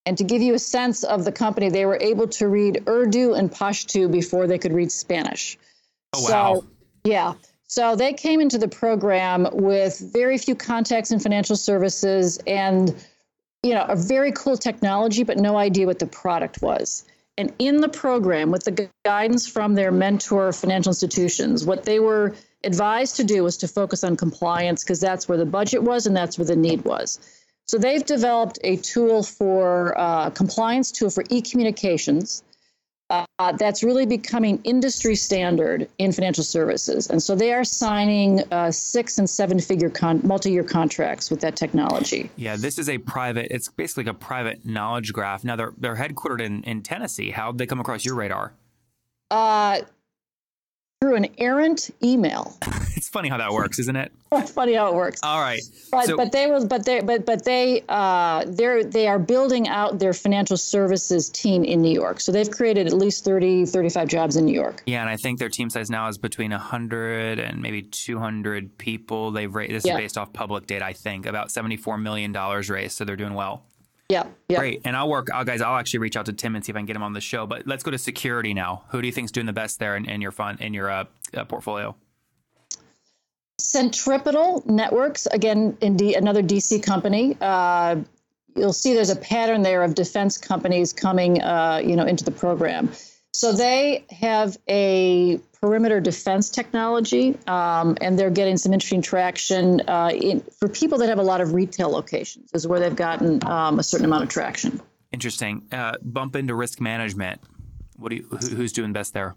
And 0.04 0.16
to 0.18 0.24
give 0.24 0.40
you 0.40 0.54
a 0.54 0.58
sense 0.58 1.04
of 1.04 1.24
the 1.24 1.32
company, 1.32 1.68
they 1.68 1.84
were 1.84 1.98
able 2.00 2.28
to 2.28 2.48
read 2.48 2.82
Urdu 2.88 3.34
and 3.34 3.50
Pashto 3.50 4.10
before 4.10 4.46
they 4.46 4.58
could 4.58 4.72
read 4.72 4.90
Spanish. 4.90 5.58
Oh, 6.14 6.22
wow. 6.22 6.54
So, 6.54 6.66
yeah. 7.04 7.34
So 7.68 7.96
they 7.96 8.14
came 8.14 8.40
into 8.40 8.58
the 8.58 8.68
program 8.68 9.46
with 9.52 10.00
very 10.12 10.38
few 10.38 10.54
contacts 10.54 11.10
in 11.10 11.20
financial 11.20 11.54
services 11.54 12.38
and 12.46 12.94
you 13.62 13.74
know, 13.74 13.84
a 13.88 13.96
very 13.96 14.32
cool 14.32 14.56
technology, 14.56 15.24
but 15.24 15.36
no 15.36 15.56
idea 15.56 15.86
what 15.86 15.98
the 15.98 16.06
product 16.06 16.62
was. 16.62 17.04
And 17.36 17.52
in 17.58 17.80
the 17.80 17.88
program, 17.88 18.50
with 18.50 18.64
the 18.64 18.88
guidance 19.04 19.46
from 19.46 19.74
their 19.74 19.92
mentor 19.92 20.52
financial 20.52 20.90
institutions, 20.90 21.64
what 21.64 21.84
they 21.84 22.00
were 22.00 22.34
advised 22.64 23.16
to 23.16 23.24
do 23.24 23.44
was 23.44 23.56
to 23.58 23.68
focus 23.68 24.02
on 24.02 24.16
compliance 24.16 24.82
because 24.82 25.00
that's 25.00 25.28
where 25.28 25.38
the 25.38 25.46
budget 25.46 25.82
was 25.82 26.06
and 26.06 26.16
that's 26.16 26.38
where 26.38 26.46
the 26.46 26.56
need 26.56 26.84
was. 26.84 27.20
So 27.66 27.78
they've 27.78 28.04
developed 28.04 28.58
a 28.64 28.76
tool 28.76 29.22
for 29.22 29.94
uh, 29.98 30.30
compliance 30.30 30.90
tool 30.90 31.10
for 31.10 31.24
e-communications 31.28 32.42
uh, 33.10 33.52
that's 33.52 33.82
really 33.82 34.06
becoming 34.06 34.60
industry 34.64 35.14
standard 35.14 35.88
in 35.98 36.12
financial 36.12 36.44
services. 36.44 37.08
And 37.08 37.22
so 37.22 37.34
they 37.34 37.52
are 37.52 37.64
signing 37.64 38.42
uh, 38.52 38.70
six 38.70 39.18
and 39.18 39.28
seven 39.28 39.60
figure 39.60 39.90
con- 39.90 40.20
multi 40.24 40.50
year 40.50 40.64
contracts 40.64 41.30
with 41.30 41.40
that 41.40 41.56
technology. 41.56 42.30
Yeah, 42.36 42.56
this 42.56 42.78
is 42.78 42.88
a 42.88 42.98
private, 42.98 43.48
it's 43.50 43.68
basically 43.68 44.04
like 44.04 44.14
a 44.14 44.18
private 44.18 44.66
knowledge 44.66 45.12
graph. 45.12 45.44
Now 45.44 45.56
they're, 45.56 45.72
they're 45.78 45.96
headquartered 45.96 46.40
in, 46.40 46.62
in 46.64 46.82
Tennessee. 46.82 47.30
How'd 47.30 47.58
they 47.58 47.66
come 47.66 47.80
across 47.80 48.04
your 48.04 48.14
radar? 48.14 48.52
Uh, 49.30 49.80
through 51.08 51.16
an 51.16 51.26
errant 51.38 51.90
email. 52.04 52.54
it's 52.94 53.08
funny 53.08 53.30
how 53.30 53.38
that 53.38 53.50
works, 53.50 53.78
isn't 53.78 53.96
it? 53.96 54.12
It's 54.30 54.50
funny 54.50 54.74
how 54.74 54.88
it 54.88 54.94
works. 54.94 55.20
All 55.22 55.40
right. 55.40 55.62
But 55.90 56.04
so, 56.04 56.14
but 56.18 56.32
they 56.32 56.48
was 56.48 56.66
but 56.66 56.84
they 56.84 57.00
but 57.00 57.24
but 57.24 57.46
they 57.46 57.82
uh 57.88 58.44
they're 58.46 58.84
they 58.84 59.08
are 59.08 59.18
building 59.18 59.68
out 59.68 59.98
their 59.98 60.12
financial 60.12 60.58
services 60.58 61.30
team 61.30 61.64
in 61.64 61.80
New 61.80 61.90
York. 61.90 62.20
So 62.20 62.30
they've 62.30 62.50
created 62.50 62.86
at 62.86 62.92
least 62.92 63.24
30 63.24 63.64
35 63.64 64.06
jobs 64.06 64.36
in 64.36 64.44
New 64.44 64.52
York. 64.52 64.82
Yeah, 64.84 65.00
and 65.00 65.08
I 65.08 65.16
think 65.16 65.38
their 65.38 65.48
team 65.48 65.70
size 65.70 65.88
now 65.88 66.08
is 66.08 66.18
between 66.18 66.50
100 66.50 67.38
and 67.38 67.62
maybe 67.62 67.80
200 67.80 68.76
people. 68.76 69.30
They've 69.30 69.52
raised 69.52 69.72
this 69.72 69.86
yeah. 69.86 69.94
is 69.94 70.00
based 70.00 70.18
off 70.18 70.30
public 70.34 70.66
data, 70.66 70.84
I 70.84 70.92
think, 70.92 71.24
about 71.24 71.50
74 71.50 71.96
million 71.96 72.32
dollars 72.32 72.68
raised, 72.68 72.98
so 72.98 73.06
they're 73.06 73.16
doing 73.16 73.32
well. 73.32 73.64
Yeah, 74.08 74.26
yeah. 74.48 74.58
Great. 74.58 74.82
And 74.84 74.96
I'll 74.96 75.08
work, 75.08 75.28
I'll, 75.32 75.44
guys, 75.44 75.60
I'll 75.60 75.76
actually 75.76 76.00
reach 76.00 76.16
out 76.16 76.26
to 76.26 76.32
Tim 76.32 76.56
and 76.56 76.64
see 76.64 76.70
if 76.70 76.76
I 76.76 76.78
can 76.78 76.86
get 76.86 76.96
him 76.96 77.02
on 77.02 77.12
the 77.12 77.20
show. 77.20 77.46
But 77.46 77.66
let's 77.66 77.82
go 77.82 77.90
to 77.90 77.98
security 77.98 78.54
now. 78.54 78.84
Who 78.88 79.02
do 79.02 79.06
you 79.06 79.12
think 79.12 79.26
is 79.26 79.32
doing 79.32 79.46
the 79.46 79.52
best 79.52 79.78
there 79.78 79.96
in, 79.96 80.08
in 80.08 80.22
your 80.22 80.32
fund, 80.32 80.60
in 80.62 80.72
your 80.72 80.90
uh, 80.90 81.04
uh, 81.34 81.44
portfolio? 81.44 81.94
Centripetal 83.58 84.62
Networks, 84.66 85.26
again, 85.26 85.76
in 85.82 85.96
D, 85.96 86.14
another 86.14 86.42
DC 86.42 86.82
company. 86.82 87.36
Uh, 87.40 87.96
you'll 88.56 88.72
see 88.72 88.94
there's 88.94 89.10
a 89.10 89.16
pattern 89.16 89.62
there 89.62 89.82
of 89.82 89.94
defense 89.94 90.38
companies 90.38 90.92
coming, 90.92 91.42
uh, 91.42 91.82
you 91.84 91.94
know, 91.94 92.06
into 92.06 92.24
the 92.24 92.30
program. 92.30 92.90
So 93.32 93.52
they 93.52 94.04
have 94.10 94.56
a 94.68 95.38
perimeter 95.60 96.00
defense 96.00 96.50
technology, 96.50 97.36
um, 97.46 97.96
and 98.00 98.18
they're 98.18 98.30
getting 98.30 98.56
some 98.56 98.72
interesting 98.72 99.02
traction 99.02 99.82
uh, 99.88 100.10
in, 100.12 100.40
for 100.40 100.68
people 100.68 100.98
that 100.98 101.08
have 101.08 101.18
a 101.18 101.22
lot 101.22 101.40
of 101.40 101.52
retail 101.52 101.90
locations. 101.90 102.50
Is 102.54 102.66
where 102.66 102.80
they've 102.80 102.96
gotten 102.96 103.46
um, 103.46 103.78
a 103.78 103.82
certain 103.82 104.06
amount 104.06 104.24
of 104.24 104.28
traction. 104.28 104.80
Interesting. 105.12 105.62
Uh, 105.70 105.92
bump 106.02 106.36
into 106.36 106.54
risk 106.54 106.80
management. 106.80 107.40
What 107.96 108.10
do 108.10 108.16
you, 108.16 108.22
who, 108.24 108.36
who's 108.36 108.72
doing 108.72 108.92
best 108.92 109.14
there? 109.14 109.36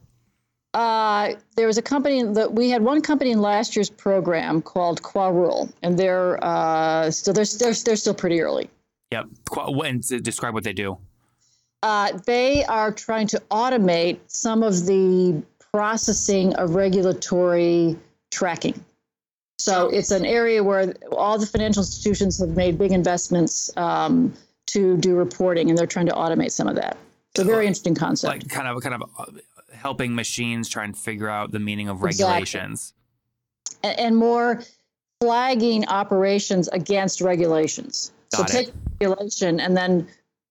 Uh, 0.74 1.34
there 1.58 1.68
was 1.68 1.78
a 1.78 1.82
company 1.82 2.24
that 2.24 2.54
we 2.54 2.70
had 2.70 2.82
one 2.82 3.02
company 3.02 3.32
in 3.32 3.42
last 3.42 3.76
year's 3.76 3.90
program 3.90 4.62
called 4.62 5.02
Quarul, 5.02 5.70
and 5.82 6.00
they're 6.00 6.42
uh, 6.44 7.12
still 7.12 7.34
they're, 7.34 7.46
they're 7.60 7.74
they're 7.74 7.96
still 7.96 8.14
pretty 8.14 8.42
early. 8.42 8.70
Yep. 9.12 9.28
And 9.84 10.24
describe 10.24 10.54
what 10.54 10.64
they 10.64 10.74
do. 10.74 10.98
Uh, 11.84 12.18
they 12.26 12.64
are 12.66 12.92
trying 12.92 13.28
to 13.28 13.42
automate 13.50 14.20
some 14.28 14.62
of 14.64 14.86
the 14.86 15.42
processing 15.74 16.54
of 16.56 16.76
regulatory 16.76 17.98
tracking. 18.30 18.84
So 19.58 19.90
it's 19.90 20.12
an 20.12 20.26
area 20.26 20.64
where 20.64 20.94
all 21.12 21.38
the 21.38 21.46
financial 21.46 21.82
institutions 21.82 22.40
have 22.40 22.50
made 22.50 22.78
big 22.78 22.92
investments 22.92 23.76
um, 23.78 24.34
to 24.68 24.98
do 24.98 25.16
reporting, 25.16 25.70
and 25.70 25.78
they're 25.78 25.86
trying 25.86 26.08
to 26.08 26.14
automate 26.14 26.52
some 26.52 26.68
of 26.68 26.76
that. 26.76 26.98
So 27.36 27.44
very 27.44 27.68
interesting 27.68 27.96
concept. 27.96 28.44
Like 28.44 28.50
kind 28.50 28.68
of 28.68 28.82
kind 28.82 28.96
of 28.96 29.10
uh, 29.18 29.26
helping 29.74 30.16
machines 30.16 30.68
try 30.68 30.84
and 30.84 30.98
figure 30.98 31.30
out 31.30 31.52
the 31.52 31.60
meaning 31.60 31.88
of 31.90 32.02
regulations. 32.02 32.94
Exactly. 33.68 33.90
And, 33.92 34.00
and 34.00 34.18
more 34.18 34.64
flagging 35.22 35.88
operations 35.88 36.68
against 36.70 37.22
regulations. 37.22 38.12
Got 38.36 38.50
so 38.50 38.60
it. 38.60 38.66
take 38.66 38.74
regulation 39.00 39.60
and 39.60 39.78
then 39.78 40.08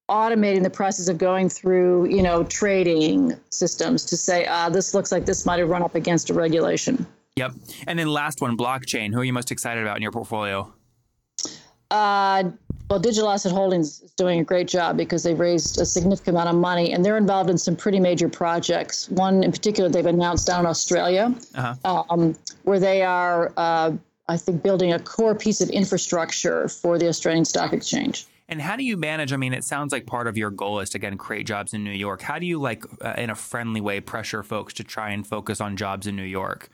automating 0.09 0.63
the 0.63 0.69
process 0.69 1.07
of 1.07 1.17
going 1.17 1.49
through, 1.49 2.07
you 2.09 2.21
know, 2.21 2.43
trading 2.43 3.33
systems 3.49 4.05
to 4.05 4.17
say, 4.17 4.45
ah, 4.47 4.69
this 4.69 4.93
looks 4.93 5.11
like 5.11 5.25
this 5.25 5.45
might 5.45 5.59
have 5.59 5.69
run 5.69 5.81
up 5.81 5.95
against 5.95 6.29
a 6.29 6.33
regulation. 6.33 7.05
Yep. 7.37 7.53
And 7.87 7.97
then 7.97 8.07
last 8.07 8.41
one, 8.41 8.57
blockchain. 8.57 9.13
Who 9.13 9.19
are 9.19 9.23
you 9.23 9.33
most 9.33 9.51
excited 9.51 9.83
about 9.83 9.95
in 9.95 10.03
your 10.03 10.11
portfolio? 10.11 10.73
Uh, 11.89 12.51
well, 12.89 12.99
Digital 12.99 13.29
Asset 13.29 13.53
Holdings 13.53 14.01
is 14.01 14.11
doing 14.11 14.41
a 14.41 14.43
great 14.43 14.67
job 14.67 14.97
because 14.97 15.23
they've 15.23 15.39
raised 15.39 15.79
a 15.79 15.85
significant 15.85 16.35
amount 16.35 16.49
of 16.49 16.55
money 16.55 16.91
and 16.91 17.05
they're 17.05 17.15
involved 17.17 17.49
in 17.49 17.57
some 17.57 17.75
pretty 17.75 18.01
major 18.01 18.27
projects. 18.27 19.09
One 19.09 19.43
in 19.43 19.51
particular 19.51 19.89
they've 19.89 20.05
announced 20.05 20.47
down 20.47 20.61
in 20.61 20.65
Australia, 20.65 21.33
uh-huh. 21.55 22.03
um, 22.09 22.35
where 22.63 22.79
they 22.79 23.01
are, 23.01 23.53
uh, 23.55 23.93
I 24.27 24.37
think, 24.37 24.61
building 24.61 24.91
a 24.91 24.99
core 24.99 25.35
piece 25.35 25.61
of 25.61 25.69
infrastructure 25.69 26.67
for 26.67 26.97
the 26.97 27.07
Australian 27.07 27.45
Stock 27.45 27.71
Exchange. 27.71 28.27
And 28.51 28.61
how 28.61 28.75
do 28.75 28.83
you 28.83 28.97
manage? 28.97 29.31
I 29.31 29.37
mean, 29.37 29.53
it 29.53 29.63
sounds 29.63 29.93
like 29.93 30.05
part 30.05 30.27
of 30.27 30.37
your 30.37 30.49
goal 30.49 30.81
is 30.81 30.89
to 30.89 30.97
again 30.97 31.17
create 31.17 31.47
jobs 31.47 31.73
in 31.73 31.85
New 31.85 31.91
York. 31.91 32.21
How 32.21 32.37
do 32.37 32.45
you 32.45 32.59
like, 32.59 32.83
uh, 33.01 33.13
in 33.17 33.29
a 33.29 33.35
friendly 33.35 33.79
way, 33.79 34.01
pressure 34.01 34.43
folks 34.43 34.73
to 34.73 34.83
try 34.83 35.11
and 35.11 35.25
focus 35.25 35.61
on 35.61 35.77
jobs 35.77 36.05
in 36.05 36.17
New 36.17 36.23
York? 36.23 36.67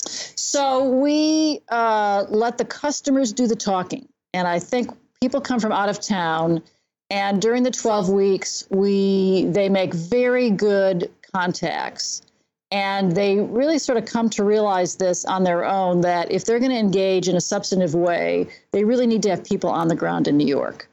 So 0.00 0.88
we 0.88 1.60
uh, 1.70 2.24
let 2.28 2.56
the 2.56 2.64
customers 2.64 3.32
do 3.32 3.48
the 3.48 3.56
talking, 3.56 4.08
and 4.32 4.46
I 4.46 4.60
think 4.60 4.92
people 5.20 5.40
come 5.40 5.58
from 5.58 5.72
out 5.72 5.88
of 5.88 5.98
town, 5.98 6.62
and 7.10 7.42
during 7.42 7.64
the 7.64 7.72
12 7.72 8.10
weeks, 8.10 8.64
we 8.70 9.46
they 9.46 9.68
make 9.68 9.92
very 9.94 10.50
good 10.50 11.10
contacts. 11.34 12.22
And 12.70 13.10
they 13.12 13.40
really 13.40 13.78
sort 13.78 13.98
of 13.98 14.04
come 14.04 14.28
to 14.30 14.44
realize 14.44 14.96
this 14.96 15.24
on 15.24 15.42
their 15.42 15.64
own 15.64 16.02
that 16.02 16.30
if 16.30 16.44
they're 16.44 16.58
going 16.60 16.70
to 16.70 16.76
engage 16.76 17.26
in 17.26 17.34
a 17.34 17.40
substantive 17.40 17.94
way, 17.94 18.46
they 18.72 18.84
really 18.84 19.06
need 19.06 19.22
to 19.22 19.30
have 19.30 19.42
people 19.42 19.70
on 19.70 19.88
the 19.88 19.96
ground 19.96 20.28
in 20.28 20.36
New 20.36 20.46
York. 20.46 20.88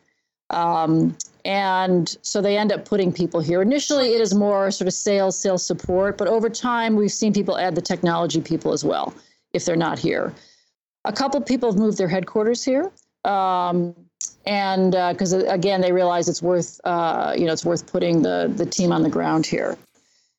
Um, 0.49 1.17
and 1.43 2.17
so 2.21 2.41
they 2.41 2.57
end 2.57 2.71
up 2.71 2.85
putting 2.85 3.11
people 3.11 3.39
here. 3.39 3.61
Initially, 3.61 4.13
it 4.13 4.21
is 4.21 4.33
more 4.33 4.71
sort 4.71 4.87
of 4.87 4.93
sales, 4.93 5.37
sales 5.37 5.65
support, 5.65 6.17
but 6.17 6.27
over 6.27 6.49
time, 6.49 6.95
we've 6.95 7.11
seen 7.11 7.33
people 7.33 7.57
add 7.57 7.75
the 7.75 7.81
technology 7.81 8.41
people 8.41 8.73
as 8.73 8.83
well 8.83 9.13
if 9.53 9.65
they're 9.65 9.75
not 9.75 9.99
here. 9.99 10.33
A 11.05 11.13
couple 11.13 11.39
people 11.41 11.71
have 11.71 11.79
moved 11.79 11.97
their 11.97 12.07
headquarters 12.07 12.63
here, 12.63 12.91
um, 13.23 13.95
and 14.47 14.91
because 14.91 15.33
uh, 15.33 15.45
again, 15.47 15.81
they 15.81 15.91
realize 15.91 16.27
it's 16.27 16.41
worth 16.41 16.81
uh, 16.83 17.33
you 17.37 17.45
know 17.45 17.53
it's 17.53 17.65
worth 17.65 17.85
putting 17.91 18.23
the 18.23 18.51
the 18.55 18.65
team 18.65 18.91
on 18.91 19.03
the 19.03 19.09
ground 19.09 19.45
here. 19.45 19.77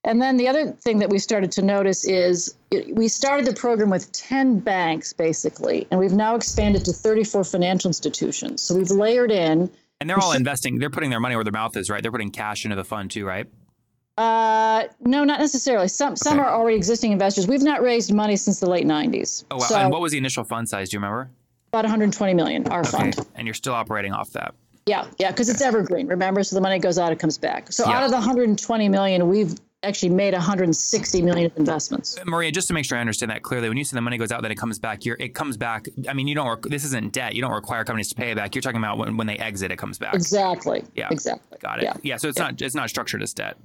And 0.03 0.23
then 0.23 0.37
the 0.37 0.47
other 0.47 0.71
thing 0.71 1.01
that 1.01 1.11
we 1.11 1.19
started 1.19 1.51
to 1.53 1.63
notice 1.63 2.05
is 2.05 2.55
it, 2.71 2.95
we 2.95 3.09
started 3.09 3.45
the 3.45 3.55
program 3.55 3.91
with 3.91 4.13
10 4.13 4.61
banks 4.61 5.13
basically, 5.13 5.89
and 5.91 5.99
we've 5.99 6.13
now 6.13 6.37
expanded 6.37 6.85
to 6.85 6.93
34 6.93 7.43
financial 7.43 7.89
institutions. 7.89 8.63
So 8.63 8.77
we've 8.77 8.91
layered 8.91 9.33
in 9.33 9.69
and 10.01 10.09
they're 10.09 10.19
all 10.19 10.33
investing. 10.33 10.79
They're 10.79 10.91
putting 10.91 11.11
their 11.11 11.21
money 11.21 11.35
where 11.35 11.45
their 11.45 11.53
mouth 11.53 11.77
is, 11.77 11.91
right? 11.91 12.03
They're 12.03 12.13
putting 12.13 12.31
cash 12.31 12.65
into 12.65 12.77
the 12.77 12.85
fund 12.85 13.11
too, 13.11 13.25
right? 13.25 13.47
Uh, 14.19 14.85
no, 15.01 15.25
not 15.25 15.41
necessarily. 15.41 15.89
Some 15.89 16.17
some 16.17 16.39
okay. 16.39 16.49
are 16.49 16.55
already 16.55 16.77
existing 16.77 17.13
investors. 17.13 17.47
We've 17.47 17.63
not 17.63 17.83
raised 17.83 18.13
money 18.13 18.37
since 18.37 18.61
the 18.61 18.69
late 18.69 18.87
'90s. 18.87 19.45
Oh, 19.51 19.57
wow. 19.57 19.63
So 19.67 19.77
and 19.77 19.91
what 19.91 20.01
was 20.01 20.13
the 20.13 20.19
initial 20.19 20.45
fund 20.45 20.69
size? 20.69 20.91
Do 20.91 20.97
you 20.97 21.01
remember? 21.01 21.31
About 21.73 21.85
120 21.85 22.33
million. 22.35 22.67
Our 22.69 22.81
okay. 22.81 22.91
fund. 22.91 23.17
And 23.35 23.47
you're 23.47 23.55
still 23.55 23.75
operating 23.75 24.13
off 24.13 24.31
that. 24.31 24.55
Yeah, 24.87 25.07
yeah, 25.19 25.33
because 25.33 25.49
it's 25.49 25.61
evergreen. 25.61 26.07
Remember, 26.07 26.45
so 26.45 26.55
the 26.55 26.63
money 26.63 26.79
goes 26.79 26.97
out, 26.97 27.11
it 27.11 27.19
comes 27.19 27.37
back. 27.37 27.73
So 27.73 27.85
Yeah. 27.85 27.97
out 27.97 28.05
of 28.05 28.11
the 28.11 28.17
120 28.17 28.89
million, 28.89 29.29
we've 29.29 29.57
actually 29.87 30.11
made 30.11 30.35
160 30.35 31.23
million 31.23 31.51
investments. 31.57 32.19
Uh, 32.19 32.25
Maria, 32.27 32.51
just 32.51 32.69
to 32.69 32.75
make 32.75 32.85
sure 32.85 32.99
I 32.99 33.01
understand 33.01 33.31
that 33.31 33.43
clearly, 33.43 33.69
when 33.69 33.79
you 33.79 33.85
say 33.85 33.95
the 33.95 34.01
money 34.01 34.19
goes 34.19 34.33
out, 34.33 34.43
then 34.43 34.51
it 34.51 34.57
comes 34.57 34.79
back. 34.79 35.05
You're, 35.05 35.17
it 35.19 35.35
comes 35.35 35.57
back. 35.57 35.87
I 36.09 36.13
mean, 36.13 36.27
you 36.27 36.35
don't. 36.35 36.49
Rec- 36.49 36.63
this 36.63 36.85
isn't 36.85 37.13
debt. 37.13 37.35
You 37.35 37.43
don't 37.43 37.53
require 37.53 37.85
companies 37.85 38.09
to 38.09 38.15
pay 38.15 38.31
it 38.31 38.37
back. 38.37 38.55
You're 38.55 38.63
talking 38.63 38.79
about 38.79 38.99
when, 38.99 39.17
when 39.17 39.27
they 39.27 39.37
exit, 39.39 39.71
it 39.71 39.77
comes 39.77 39.99
back. 39.99 40.15
Exactly. 40.15 40.85
Yeah. 40.95 41.09
Exactly. 41.11 41.59
Got 41.61 41.79
it. 41.79 41.85
Yeah. 41.85 41.95
Yeah. 42.03 42.17
so 42.17 42.29
it's 42.29 42.39
not. 42.39 42.61
It's 42.61 42.75
not 42.75 42.89
structured 42.91 43.23
as 43.23 43.33
debt. 43.33 43.57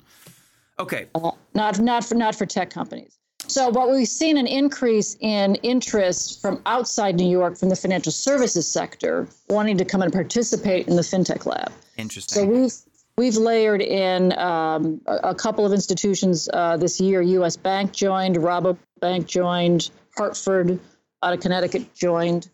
Okay. 0.79 1.07
Uh, 1.15 1.31
not 1.53 1.79
not 1.79 2.05
for 2.05 2.15
not 2.15 2.35
for 2.35 2.45
tech 2.45 2.69
companies. 2.69 3.17
So 3.47 3.69
what 3.69 3.89
we've 3.89 4.07
seen 4.07 4.37
an 4.37 4.47
increase 4.47 5.17
in 5.19 5.55
interest 5.55 6.41
from 6.41 6.61
outside 6.65 7.15
New 7.15 7.29
York 7.29 7.57
from 7.57 7.69
the 7.69 7.75
financial 7.75 8.11
services 8.11 8.67
sector 8.67 9.27
wanting 9.49 9.77
to 9.77 9.85
come 9.85 10.01
and 10.01 10.13
participate 10.13 10.87
in 10.87 10.95
the 10.95 11.01
fintech 11.01 11.45
lab. 11.45 11.71
Interesting. 11.97 12.43
So 12.43 12.45
we've 12.45 12.73
we've 13.17 13.35
layered 13.35 13.81
in 13.81 14.37
um, 14.37 15.01
a, 15.05 15.35
couple 15.35 15.65
of 15.65 15.73
institutions 15.73 16.49
uh, 16.51 16.77
this 16.77 16.99
year. 16.99 17.21
U.S. 17.21 17.57
Bank 17.57 17.91
joined, 17.91 18.37
Rabobank 18.37 19.25
joined, 19.25 19.89
Hartford 20.17 20.79
out 21.23 21.33
of 21.33 21.39
Connecticut 21.39 21.93
joined, 21.93 22.49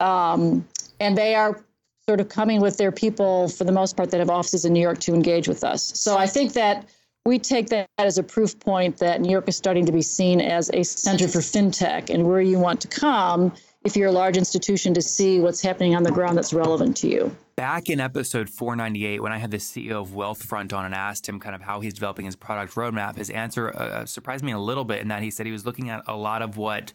um, 0.00 0.66
and 1.00 1.16
they 1.16 1.34
are 1.34 1.62
sort 2.06 2.20
of 2.20 2.28
coming 2.28 2.60
with 2.60 2.76
their 2.76 2.92
people 2.92 3.48
for 3.48 3.64
the 3.64 3.72
most 3.72 3.96
part 3.96 4.10
that 4.10 4.18
have 4.18 4.30
offices 4.30 4.64
in 4.64 4.72
New 4.72 4.80
York 4.80 4.98
to 5.00 5.14
engage 5.14 5.48
with 5.48 5.64
us. 5.64 5.98
So 5.98 6.16
I 6.16 6.26
think 6.26 6.54
that 6.54 6.88
we 7.24 7.38
take 7.38 7.68
that 7.68 7.88
as 7.98 8.18
a 8.18 8.22
proof 8.22 8.58
point 8.58 8.98
that 8.98 9.20
New 9.20 9.30
York 9.30 9.48
is 9.48 9.56
starting 9.56 9.86
to 9.86 9.92
be 9.92 10.02
seen 10.02 10.40
as 10.40 10.70
a 10.70 10.82
center 10.82 11.28
for 11.28 11.38
fintech 11.38 12.10
and 12.10 12.26
where 12.26 12.40
you 12.40 12.58
want 12.58 12.80
to 12.80 12.88
come 12.88 13.52
if 13.84 13.96
you're 13.96 14.08
a 14.08 14.12
large 14.12 14.36
institution 14.36 14.94
to 14.94 15.02
see 15.02 15.40
what's 15.40 15.60
happening 15.60 15.94
on 15.94 16.02
the 16.02 16.12
ground 16.12 16.36
that's 16.36 16.52
relevant 16.52 16.96
to 16.98 17.08
you. 17.08 17.36
Back 17.56 17.88
in 17.88 18.00
episode 18.00 18.48
498, 18.48 19.20
when 19.20 19.32
I 19.32 19.38
had 19.38 19.50
the 19.50 19.58
CEO 19.58 20.00
of 20.00 20.10
Wealthfront 20.10 20.72
on 20.72 20.84
and 20.84 20.94
asked 20.94 21.28
him 21.28 21.40
kind 21.40 21.54
of 21.54 21.60
how 21.60 21.80
he's 21.80 21.94
developing 21.94 22.26
his 22.26 22.36
product 22.36 22.74
roadmap, 22.74 23.16
his 23.16 23.30
answer 23.30 23.76
uh, 23.76 24.06
surprised 24.06 24.44
me 24.44 24.52
a 24.52 24.58
little 24.58 24.84
bit 24.84 25.00
in 25.00 25.08
that 25.08 25.22
he 25.22 25.30
said 25.30 25.46
he 25.46 25.52
was 25.52 25.66
looking 25.66 25.90
at 25.90 26.02
a 26.06 26.16
lot 26.16 26.42
of 26.42 26.56
what 26.56 26.92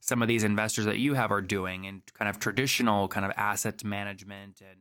some 0.00 0.22
of 0.22 0.28
these 0.28 0.44
investors 0.44 0.84
that 0.84 0.98
you 0.98 1.14
have 1.14 1.32
are 1.32 1.42
doing 1.42 1.86
and 1.86 2.02
kind 2.14 2.28
of 2.28 2.38
traditional 2.38 3.08
kind 3.08 3.26
of 3.26 3.32
asset 3.36 3.82
management 3.82 4.60
and 4.60 4.78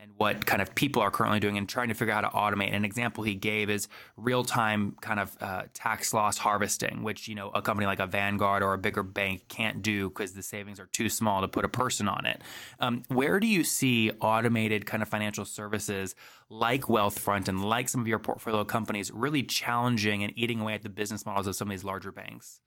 and 0.00 0.12
what 0.16 0.46
kind 0.46 0.62
of 0.62 0.74
people 0.74 1.02
are 1.02 1.10
currently 1.10 1.40
doing 1.40 1.58
and 1.58 1.68
trying 1.68 1.88
to 1.88 1.94
figure 1.94 2.14
out 2.14 2.24
how 2.24 2.30
to 2.30 2.56
automate. 2.56 2.74
An 2.74 2.84
example 2.84 3.24
he 3.24 3.34
gave 3.34 3.70
is 3.70 3.88
real 4.16 4.44
time 4.44 4.96
kind 5.00 5.20
of 5.20 5.36
uh, 5.40 5.62
tax 5.74 6.14
loss 6.14 6.38
harvesting, 6.38 7.02
which 7.02 7.28
you 7.28 7.34
know 7.34 7.50
a 7.50 7.62
company 7.62 7.86
like 7.86 8.00
a 8.00 8.06
Vanguard 8.06 8.62
or 8.62 8.74
a 8.74 8.78
bigger 8.78 9.02
bank 9.02 9.48
can't 9.48 9.82
do 9.82 10.08
because 10.08 10.32
the 10.32 10.42
savings 10.42 10.78
are 10.78 10.86
too 10.86 11.08
small 11.08 11.40
to 11.40 11.48
put 11.48 11.64
a 11.64 11.68
person 11.68 12.08
on 12.08 12.26
it. 12.26 12.42
Um, 12.80 13.02
where 13.08 13.40
do 13.40 13.46
you 13.46 13.64
see 13.64 14.10
automated 14.20 14.86
kind 14.86 15.02
of 15.02 15.08
financial 15.08 15.44
services 15.44 16.14
like 16.48 16.82
Wealthfront 16.82 17.48
and 17.48 17.64
like 17.64 17.88
some 17.88 18.00
of 18.00 18.08
your 18.08 18.18
portfolio 18.18 18.64
companies 18.64 19.10
really 19.10 19.42
challenging 19.42 20.22
and 20.22 20.32
eating 20.36 20.60
away 20.60 20.74
at 20.74 20.82
the 20.82 20.88
business 20.88 21.24
models 21.24 21.46
of 21.46 21.56
some 21.56 21.68
of 21.68 21.70
these 21.70 21.84
larger 21.84 22.12
banks? 22.12 22.60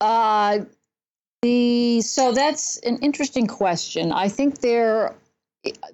Uh, 0.00 0.60
the 1.42 2.00
so 2.00 2.32
that's 2.32 2.78
an 2.78 2.98
interesting 2.98 3.46
question. 3.46 4.12
I 4.12 4.28
think 4.28 4.60
there 4.60 5.14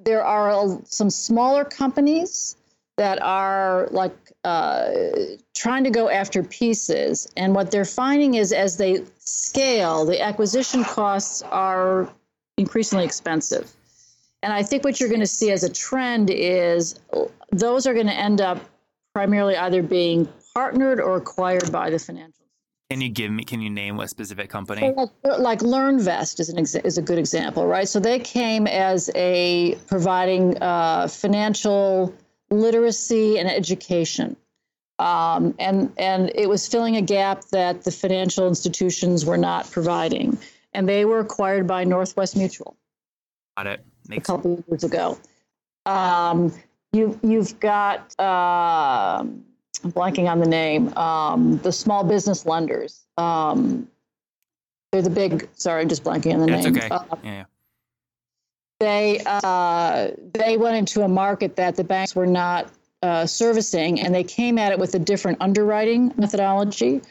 there 0.04 0.24
are 0.24 0.80
some 0.84 1.10
smaller 1.10 1.64
companies 1.64 2.56
that 2.96 3.22
are 3.22 3.88
like 3.90 4.16
uh, 4.44 4.90
trying 5.54 5.84
to 5.84 5.90
go 5.90 6.08
after 6.08 6.42
pieces, 6.42 7.28
and 7.36 7.54
what 7.54 7.70
they're 7.70 7.84
finding 7.84 8.34
is 8.34 8.52
as 8.52 8.76
they 8.76 9.04
scale, 9.18 10.04
the 10.04 10.20
acquisition 10.20 10.84
costs 10.84 11.42
are 11.42 12.12
increasingly 12.56 13.04
expensive. 13.04 13.72
And 14.42 14.52
I 14.52 14.62
think 14.62 14.84
what 14.84 15.00
you're 15.00 15.08
going 15.08 15.20
to 15.20 15.26
see 15.26 15.50
as 15.50 15.64
a 15.64 15.72
trend 15.72 16.30
is 16.30 16.98
those 17.52 17.86
are 17.86 17.94
going 17.94 18.06
to 18.06 18.12
end 18.12 18.40
up 18.40 18.58
primarily 19.14 19.56
either 19.56 19.82
being 19.82 20.28
partnered 20.54 21.00
or 21.00 21.16
acquired 21.16 21.70
by 21.72 21.90
the 21.90 21.98
financial 21.98 22.37
Can 22.90 23.02
you 23.02 23.10
give 23.10 23.30
me? 23.30 23.44
Can 23.44 23.60
you 23.60 23.68
name 23.68 24.00
a 24.00 24.08
specific 24.08 24.48
company? 24.48 24.92
like, 24.96 25.10
like 25.38 25.58
LearnVest 25.58 26.40
is 26.40 26.48
an 26.48 26.56
exa- 26.56 26.84
is 26.86 26.96
a 26.96 27.02
good 27.02 27.18
example, 27.18 27.66
right? 27.66 27.86
So 27.86 28.00
they 28.00 28.18
came 28.18 28.66
as 28.66 29.10
a 29.14 29.74
providing 29.88 30.56
uh, 30.62 31.06
financial 31.08 32.14
literacy 32.50 33.38
and 33.38 33.46
education, 33.46 34.36
um, 34.98 35.54
and 35.58 35.92
and 35.98 36.32
it 36.34 36.48
was 36.48 36.66
filling 36.66 36.96
a 36.96 37.02
gap 37.02 37.42
that 37.52 37.82
the 37.82 37.90
financial 37.90 38.48
institutions 38.48 39.26
were 39.26 39.36
not 39.36 39.70
providing, 39.70 40.38
and 40.72 40.88
they 40.88 41.04
were 41.04 41.18
acquired 41.18 41.66
by 41.66 41.84
Northwest 41.84 42.36
Mutual 42.36 42.74
Got 43.58 43.66
it. 43.66 43.80
a 44.06 44.10
Makes 44.10 44.26
couple 44.28 44.54
of 44.54 44.64
years 44.66 44.84
ago. 44.84 45.18
Um, 45.84 46.54
you 46.94 47.20
you've 47.22 47.60
got 47.60 48.18
um 48.18 49.44
I'm 49.84 49.92
blanking 49.92 50.30
on 50.30 50.40
the 50.40 50.48
name. 50.48 50.96
Um, 50.96 51.58
the 51.58 51.72
small 51.72 52.04
business 52.04 52.46
lenders. 52.46 53.04
Um, 53.16 53.88
they're 54.92 55.02
the 55.02 55.10
big. 55.10 55.48
Sorry, 55.54 55.82
I'm 55.82 55.88
just 55.88 56.04
blanking 56.04 56.34
on 56.34 56.40
the 56.40 56.46
That's 56.46 56.64
name. 56.64 56.76
okay. 56.76 56.88
Uh, 56.88 57.04
Yeah, 57.22 57.44
they 58.80 59.20
uh, 59.26 60.08
they 60.34 60.56
went 60.56 60.76
into 60.76 61.02
a 61.02 61.08
market 61.08 61.56
that 61.56 61.76
the 61.76 61.84
banks 61.84 62.14
were 62.14 62.26
not 62.26 62.70
uh, 63.02 63.26
servicing, 63.26 64.00
and 64.00 64.14
they 64.14 64.24
came 64.24 64.58
at 64.58 64.72
it 64.72 64.78
with 64.78 64.94
a 64.94 64.98
different 64.98 65.38
underwriting 65.40 66.12
methodology. 66.16 67.02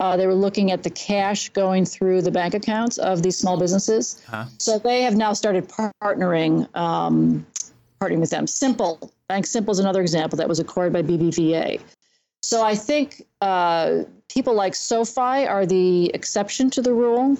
Uh, 0.00 0.16
they 0.16 0.26
were 0.26 0.34
looking 0.34 0.70
at 0.70 0.82
the 0.82 0.90
cash 0.90 1.50
going 1.50 1.84
through 1.84 2.22
the 2.22 2.30
bank 2.30 2.54
accounts 2.54 2.96
of 2.96 3.22
these 3.22 3.36
small 3.36 3.58
businesses. 3.58 4.22
Huh? 4.26 4.46
So 4.56 4.78
they 4.78 5.02
have 5.02 5.14
now 5.14 5.34
started 5.34 5.68
partnering, 5.68 6.74
um, 6.74 7.46
partnering 8.00 8.20
with 8.20 8.30
them. 8.30 8.46
Simple 8.46 9.12
Bank 9.28 9.46
Simple 9.46 9.72
is 9.72 9.78
another 9.78 10.00
example 10.00 10.38
that 10.38 10.48
was 10.48 10.58
acquired 10.58 10.94
by 10.94 11.02
BBVA. 11.02 11.80
So 12.42 12.62
I 12.62 12.74
think 12.74 13.26
uh, 13.40 14.04
people 14.28 14.54
like 14.54 14.74
SoFi 14.74 15.46
are 15.46 15.66
the 15.66 16.10
exception 16.14 16.70
to 16.70 16.82
the 16.82 16.92
rule, 16.92 17.36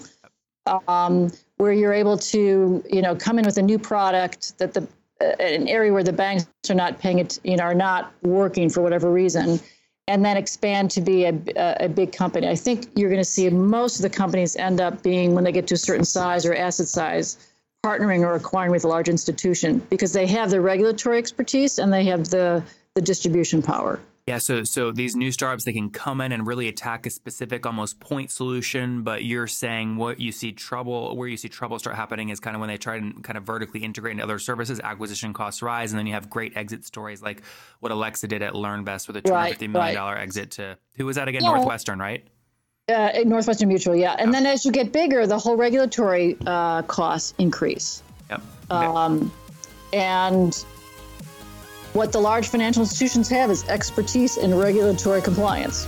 um, 0.87 1.31
where 1.57 1.73
you're 1.73 1.93
able 1.93 2.17
to, 2.17 2.83
you 2.89 3.01
know, 3.01 3.15
come 3.15 3.39
in 3.39 3.45
with 3.45 3.57
a 3.57 3.61
new 3.61 3.79
product 3.79 4.57
that 4.59 4.73
the 4.73 4.87
uh, 5.19 5.25
an 5.39 5.67
area 5.67 5.93
where 5.93 6.03
the 6.03 6.13
banks 6.13 6.47
are 6.69 6.75
not 6.75 6.99
paying 6.99 7.19
it, 7.19 7.39
you 7.43 7.57
know, 7.57 7.63
are 7.63 7.75
not 7.75 8.13
working 8.23 8.69
for 8.69 8.81
whatever 8.81 9.11
reason, 9.11 9.59
and 10.07 10.25
then 10.25 10.37
expand 10.37 10.91
to 10.91 11.01
be 11.01 11.25
a, 11.25 11.33
a, 11.55 11.85
a 11.85 11.89
big 11.89 12.11
company. 12.11 12.47
I 12.47 12.55
think 12.55 12.87
you're 12.95 13.09
going 13.09 13.21
to 13.21 13.25
see 13.25 13.49
most 13.49 13.97
of 13.97 14.03
the 14.03 14.09
companies 14.09 14.55
end 14.55 14.81
up 14.81 15.03
being 15.03 15.33
when 15.35 15.43
they 15.43 15.51
get 15.51 15.67
to 15.67 15.75
a 15.75 15.77
certain 15.77 16.05
size 16.05 16.45
or 16.45 16.55
asset 16.55 16.87
size, 16.87 17.37
partnering 17.85 18.21
or 18.21 18.35
acquiring 18.35 18.71
with 18.71 18.83
a 18.83 18.87
large 18.87 19.09
institution 19.09 19.79
because 19.89 20.13
they 20.13 20.27
have 20.27 20.49
the 20.51 20.61
regulatory 20.61 21.17
expertise 21.17 21.79
and 21.79 21.91
they 21.91 22.03
have 22.05 22.29
the 22.29 22.63
the 22.95 23.01
distribution 23.01 23.61
power. 23.61 23.99
Yeah, 24.27 24.37
so 24.37 24.63
so 24.63 24.91
these 24.91 25.15
new 25.15 25.31
startups 25.31 25.63
they 25.63 25.73
can 25.73 25.89
come 25.89 26.21
in 26.21 26.31
and 26.31 26.45
really 26.45 26.67
attack 26.67 27.07
a 27.07 27.09
specific 27.09 27.65
almost 27.65 27.99
point 27.99 28.29
solution, 28.29 29.01
but 29.01 29.23
you're 29.23 29.47
saying 29.47 29.97
what 29.97 30.19
you 30.19 30.31
see 30.31 30.51
trouble 30.51 31.15
where 31.17 31.27
you 31.27 31.37
see 31.37 31.49
trouble 31.49 31.79
start 31.79 31.95
happening 31.95 32.29
is 32.29 32.39
kind 32.39 32.55
of 32.55 32.59
when 32.59 32.69
they 32.69 32.77
try 32.77 32.97
and 32.97 33.23
kind 33.23 33.35
of 33.35 33.43
vertically 33.43 33.83
integrate 33.83 34.11
into 34.11 34.23
other 34.23 34.37
services, 34.37 34.79
acquisition 34.79 35.33
costs 35.33 35.63
rise, 35.63 35.91
and 35.91 35.97
then 35.97 36.05
you 36.05 36.13
have 36.13 36.29
great 36.29 36.55
exit 36.55 36.85
stories 36.85 37.23
like 37.23 37.41
what 37.79 37.91
Alexa 37.91 38.27
did 38.27 38.43
at 38.43 38.53
LearnVest 38.53 39.07
with 39.07 39.17
a 39.17 39.21
two 39.21 39.33
hundred 39.33 39.49
fifty 39.49 39.67
million 39.67 39.87
right. 39.87 39.95
dollar 39.95 40.17
exit 40.17 40.51
to 40.51 40.77
who 40.97 41.07
was 41.07 41.15
that 41.15 41.27
again? 41.27 41.41
Yeah. 41.43 41.55
Northwestern, 41.55 41.97
right? 41.97 42.23
Uh, 42.89 43.11
Northwestern 43.25 43.69
Mutual, 43.69 43.95
yeah. 43.95 44.15
And 44.19 44.33
then 44.33 44.45
as 44.45 44.65
you 44.65 44.71
get 44.71 44.91
bigger, 44.91 45.25
the 45.25 45.39
whole 45.39 45.55
regulatory 45.55 46.37
uh, 46.45 46.83
costs 46.83 47.33
increase. 47.37 48.03
Yep. 48.29 48.41
Okay. 48.69 48.85
Um, 48.85 49.31
and 49.93 50.65
what 51.93 52.11
the 52.11 52.19
large 52.19 52.47
financial 52.47 52.81
institutions 52.81 53.29
have 53.29 53.49
is 53.51 53.67
expertise 53.67 54.37
in 54.37 54.55
regulatory 54.55 55.21
compliance. 55.21 55.87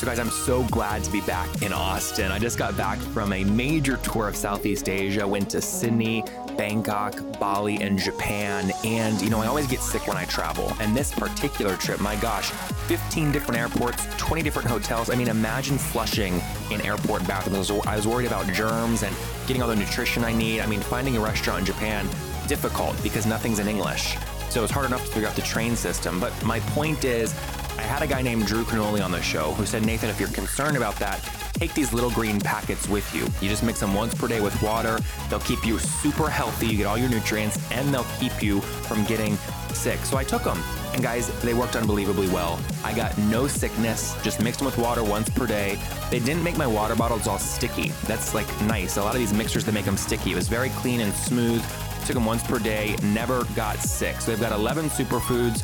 So, 0.00 0.06
guys, 0.06 0.18
I'm 0.18 0.30
so 0.30 0.62
glad 0.64 1.04
to 1.04 1.10
be 1.10 1.20
back 1.20 1.60
in 1.60 1.74
Austin. 1.74 2.32
I 2.32 2.38
just 2.38 2.56
got 2.56 2.74
back 2.74 2.98
from 2.98 3.34
a 3.34 3.44
major 3.44 3.98
tour 3.98 4.28
of 4.28 4.34
Southeast 4.34 4.88
Asia. 4.88 5.28
Went 5.28 5.50
to 5.50 5.60
Sydney, 5.60 6.24
Bangkok, 6.56 7.38
Bali, 7.38 7.82
and 7.82 7.98
Japan. 7.98 8.72
And, 8.82 9.20
you 9.20 9.28
know, 9.28 9.42
I 9.42 9.46
always 9.46 9.66
get 9.66 9.80
sick 9.80 10.06
when 10.08 10.16
I 10.16 10.24
travel. 10.24 10.72
And 10.80 10.96
this 10.96 11.12
particular 11.12 11.76
trip, 11.76 12.00
my 12.00 12.16
gosh, 12.16 12.50
15 12.88 13.30
different 13.30 13.60
airports, 13.60 14.06
20 14.16 14.42
different 14.42 14.68
hotels. 14.68 15.10
I 15.10 15.16
mean, 15.16 15.28
imagine 15.28 15.76
flushing 15.76 16.40
in 16.70 16.80
airport 16.80 17.26
bathrooms. 17.28 17.70
I 17.70 17.96
was- 17.96 18.06
worried 18.06 18.26
about 18.26 18.50
germs 18.54 19.02
and 19.02 19.14
getting 19.46 19.60
all 19.60 19.68
the 19.68 19.76
nutrition 19.76 20.24
I 20.24 20.32
need. 20.32 20.60
I 20.62 20.66
mean, 20.66 20.80
finding 20.80 21.18
a 21.18 21.20
restaurant 21.20 21.60
in 21.60 21.66
Japan, 21.66 22.08
difficult 22.48 23.00
because 23.02 23.26
nothing's 23.26 23.58
in 23.58 23.68
English. 23.68 24.16
So 24.50 24.64
it's 24.64 24.72
hard 24.72 24.86
enough 24.86 25.04
to 25.06 25.12
figure 25.12 25.28
out 25.28 25.36
the 25.36 25.42
train 25.42 25.76
system. 25.76 26.18
But 26.18 26.32
my 26.44 26.58
point 26.60 27.04
is, 27.04 27.32
I 27.78 27.82
had 27.82 28.02
a 28.02 28.06
guy 28.06 28.20
named 28.20 28.46
Drew 28.46 28.64
Canole 28.64 29.02
on 29.02 29.12
the 29.12 29.22
show 29.22 29.52
who 29.52 29.64
said, 29.64 29.86
Nathan, 29.86 30.10
if 30.10 30.18
you're 30.18 30.28
concerned 30.30 30.76
about 30.76 30.96
that, 30.96 31.22
take 31.52 31.72
these 31.72 31.92
little 31.92 32.10
green 32.10 32.40
packets 32.40 32.88
with 32.88 33.14
you. 33.14 33.22
You 33.40 33.48
just 33.48 33.62
mix 33.62 33.78
them 33.78 33.94
once 33.94 34.12
per 34.12 34.26
day 34.26 34.40
with 34.40 34.60
water. 34.60 34.98
They'll 35.28 35.38
keep 35.38 35.64
you 35.64 35.78
super 35.78 36.28
healthy. 36.28 36.66
You 36.66 36.78
get 36.78 36.86
all 36.86 36.98
your 36.98 37.08
nutrients 37.08 37.58
and 37.70 37.94
they'll 37.94 38.06
keep 38.18 38.42
you 38.42 38.60
from 38.60 39.04
getting 39.04 39.36
sick. 39.72 40.00
So 40.00 40.16
I 40.16 40.24
took 40.24 40.42
them. 40.42 40.60
And 40.94 41.00
guys, 41.00 41.28
they 41.42 41.54
worked 41.54 41.76
unbelievably 41.76 42.28
well. 42.30 42.58
I 42.82 42.92
got 42.92 43.16
no 43.16 43.46
sickness, 43.46 44.20
just 44.24 44.42
mixed 44.42 44.58
them 44.58 44.66
with 44.66 44.78
water 44.78 45.04
once 45.04 45.30
per 45.30 45.46
day. 45.46 45.78
They 46.10 46.18
didn't 46.18 46.42
make 46.42 46.56
my 46.56 46.66
water 46.66 46.96
bottles 46.96 47.28
all 47.28 47.38
sticky. 47.38 47.90
That's 48.08 48.34
like 48.34 48.48
nice. 48.62 48.96
A 48.96 49.02
lot 49.02 49.14
of 49.14 49.20
these 49.20 49.32
mixers, 49.32 49.64
they 49.64 49.70
make 49.70 49.84
them 49.84 49.96
sticky. 49.96 50.32
It 50.32 50.34
was 50.34 50.48
very 50.48 50.70
clean 50.70 51.00
and 51.00 51.14
smooth 51.14 51.64
took 52.10 52.16
them 52.16 52.26
once 52.26 52.42
per 52.42 52.58
day, 52.58 52.96
never 53.04 53.44
got 53.54 53.78
sick. 53.78 54.20
So 54.20 54.32
they've 54.32 54.40
got 54.40 54.50
11 54.50 54.86
superfoods, 54.86 55.62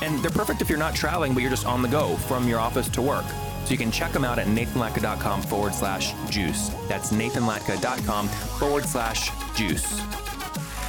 and 0.00 0.22
they're 0.22 0.30
perfect 0.30 0.62
if 0.62 0.68
you're 0.68 0.78
not 0.78 0.94
traveling, 0.94 1.34
but 1.34 1.40
you're 1.40 1.50
just 1.50 1.66
on 1.66 1.82
the 1.82 1.88
go 1.88 2.14
from 2.14 2.46
your 2.46 2.60
office 2.60 2.88
to 2.90 3.02
work. 3.02 3.24
So 3.64 3.72
you 3.72 3.78
can 3.78 3.90
check 3.90 4.12
them 4.12 4.24
out 4.24 4.38
at 4.38 4.46
nathanlatka.com 4.46 5.42
forward 5.42 5.74
slash 5.74 6.14
juice. 6.30 6.68
That's 6.86 7.12
nathanlatka.com 7.12 8.28
forward 8.28 8.84
slash 8.84 9.30
juice. 9.56 9.98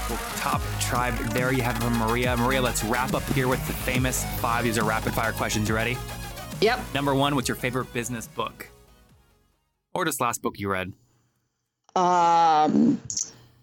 Well, 0.10 0.20
top 0.36 0.62
tribe, 0.80 1.16
there 1.30 1.52
you 1.54 1.64
have 1.64 1.78
it 1.78 1.82
from 1.82 1.98
Maria. 1.98 2.38
Maria, 2.38 2.62
let's 2.62 2.84
wrap 2.84 3.16
up 3.16 3.24
here 3.30 3.48
with 3.48 3.66
the 3.66 3.74
famous 3.74 4.24
five. 4.40 4.64
These 4.64 4.78
are 4.78 4.84
rapid 4.84 5.16
fire 5.16 5.32
questions. 5.32 5.70
You 5.70 5.76
ready? 5.76 5.98
Yep. 6.62 6.80
Number 6.94 7.16
one, 7.16 7.34
what's 7.34 7.48
your 7.48 7.56
favorite 7.56 7.92
business 7.94 8.28
book? 8.28 8.70
Or 9.96 10.06
just 10.06 10.22
last 10.22 10.44
book 10.44 10.60
you 10.60 10.70
read? 10.70 10.94
Um, 11.96 13.02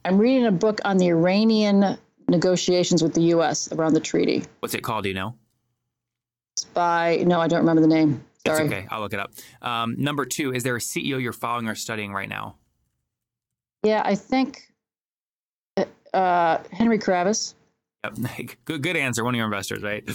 I'm 0.06 0.18
reading 0.18 0.46
a 0.46 0.52
book 0.52 0.80
on 0.84 0.98
the 0.98 1.08
Iranian 1.08 1.98
negotiations 2.28 3.02
with 3.02 3.12
the 3.12 3.22
U.S. 3.22 3.72
around 3.72 3.94
the 3.94 4.00
treaty. 4.00 4.44
What's 4.60 4.72
it 4.72 4.82
called? 4.82 5.02
Do 5.02 5.08
you 5.08 5.16
know? 5.16 5.34
It's 6.54 6.62
by 6.62 7.24
no, 7.26 7.40
I 7.40 7.48
don't 7.48 7.58
remember 7.58 7.82
the 7.82 7.88
name. 7.88 8.24
That's 8.44 8.60
okay. 8.60 8.86
I'll 8.88 9.00
look 9.00 9.12
it 9.12 9.18
up. 9.18 9.32
Um, 9.60 9.96
number 9.98 10.24
two, 10.24 10.54
is 10.54 10.62
there 10.62 10.76
a 10.76 10.78
CEO 10.78 11.20
you're 11.20 11.32
following 11.32 11.66
or 11.66 11.74
studying 11.74 12.12
right 12.12 12.28
now? 12.28 12.54
Yeah, 13.82 14.00
I 14.04 14.14
think 14.14 14.72
uh, 16.14 16.58
Henry 16.70 17.00
Kravis. 17.00 17.54
Yep. 18.04 18.56
Good, 18.64 18.82
good 18.82 18.96
answer. 18.96 19.24
One 19.24 19.34
of 19.34 19.36
your 19.36 19.46
investors, 19.46 19.82
right? 19.82 20.08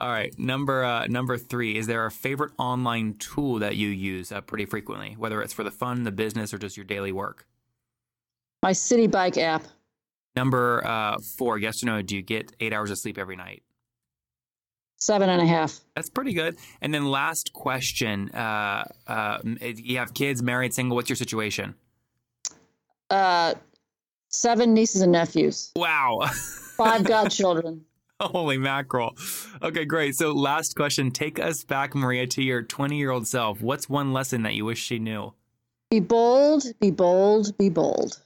All 0.00 0.08
right. 0.08 0.36
Number 0.38 0.82
uh, 0.82 1.06
number 1.08 1.36
three, 1.36 1.76
is 1.76 1.86
there 1.86 2.06
a 2.06 2.10
favorite 2.10 2.52
online 2.56 3.14
tool 3.18 3.58
that 3.58 3.76
you 3.76 3.88
use 3.88 4.32
uh, 4.32 4.40
pretty 4.40 4.64
frequently, 4.64 5.14
whether 5.18 5.42
it's 5.42 5.52
for 5.52 5.62
the 5.62 5.70
fun, 5.70 6.04
the 6.04 6.10
business, 6.10 6.54
or 6.54 6.58
just 6.58 6.78
your 6.78 6.86
daily 6.86 7.12
work? 7.12 7.46
My 8.62 8.72
Citi 8.72 9.10
Bike 9.10 9.38
app. 9.38 9.64
Number 10.34 10.86
uh, 10.86 11.18
four, 11.38 11.58
yes 11.58 11.82
or 11.82 11.86
no, 11.86 12.02
do 12.02 12.14
you 12.14 12.22
get 12.22 12.52
eight 12.60 12.72
hours 12.72 12.90
of 12.90 12.98
sleep 12.98 13.16
every 13.18 13.36
night? 13.36 13.62
Seven 14.98 15.28
and 15.28 15.42
a 15.42 15.46
half. 15.46 15.80
That's 15.94 16.08
pretty 16.08 16.32
good. 16.32 16.56
And 16.80 16.92
then 16.92 17.06
last 17.06 17.52
question, 17.52 18.30
uh, 18.30 18.84
uh, 19.06 19.38
you 19.60 19.98
have 19.98 20.14
kids, 20.14 20.42
married, 20.42 20.72
single. 20.72 20.96
What's 20.96 21.08
your 21.08 21.16
situation? 21.16 21.74
Uh, 23.10 23.54
seven 24.30 24.74
nieces 24.74 25.02
and 25.02 25.12
nephews. 25.12 25.72
Wow. 25.76 26.20
Five 26.76 27.04
godchildren. 27.06 27.84
Holy 28.20 28.56
mackerel. 28.56 29.14
Okay, 29.62 29.84
great. 29.84 30.14
So, 30.14 30.32
last 30.32 30.74
question. 30.74 31.10
Take 31.10 31.38
us 31.38 31.64
back, 31.64 31.94
Maria, 31.94 32.26
to 32.28 32.42
your 32.42 32.62
20 32.62 32.96
year 32.96 33.10
old 33.10 33.26
self. 33.26 33.60
What's 33.60 33.90
one 33.90 34.14
lesson 34.14 34.42
that 34.42 34.54
you 34.54 34.64
wish 34.64 34.82
she 34.82 34.98
knew? 34.98 35.34
Be 35.90 36.00
bold, 36.00 36.64
be 36.80 36.90
bold, 36.90 37.56
be 37.58 37.68
bold. 37.68 38.18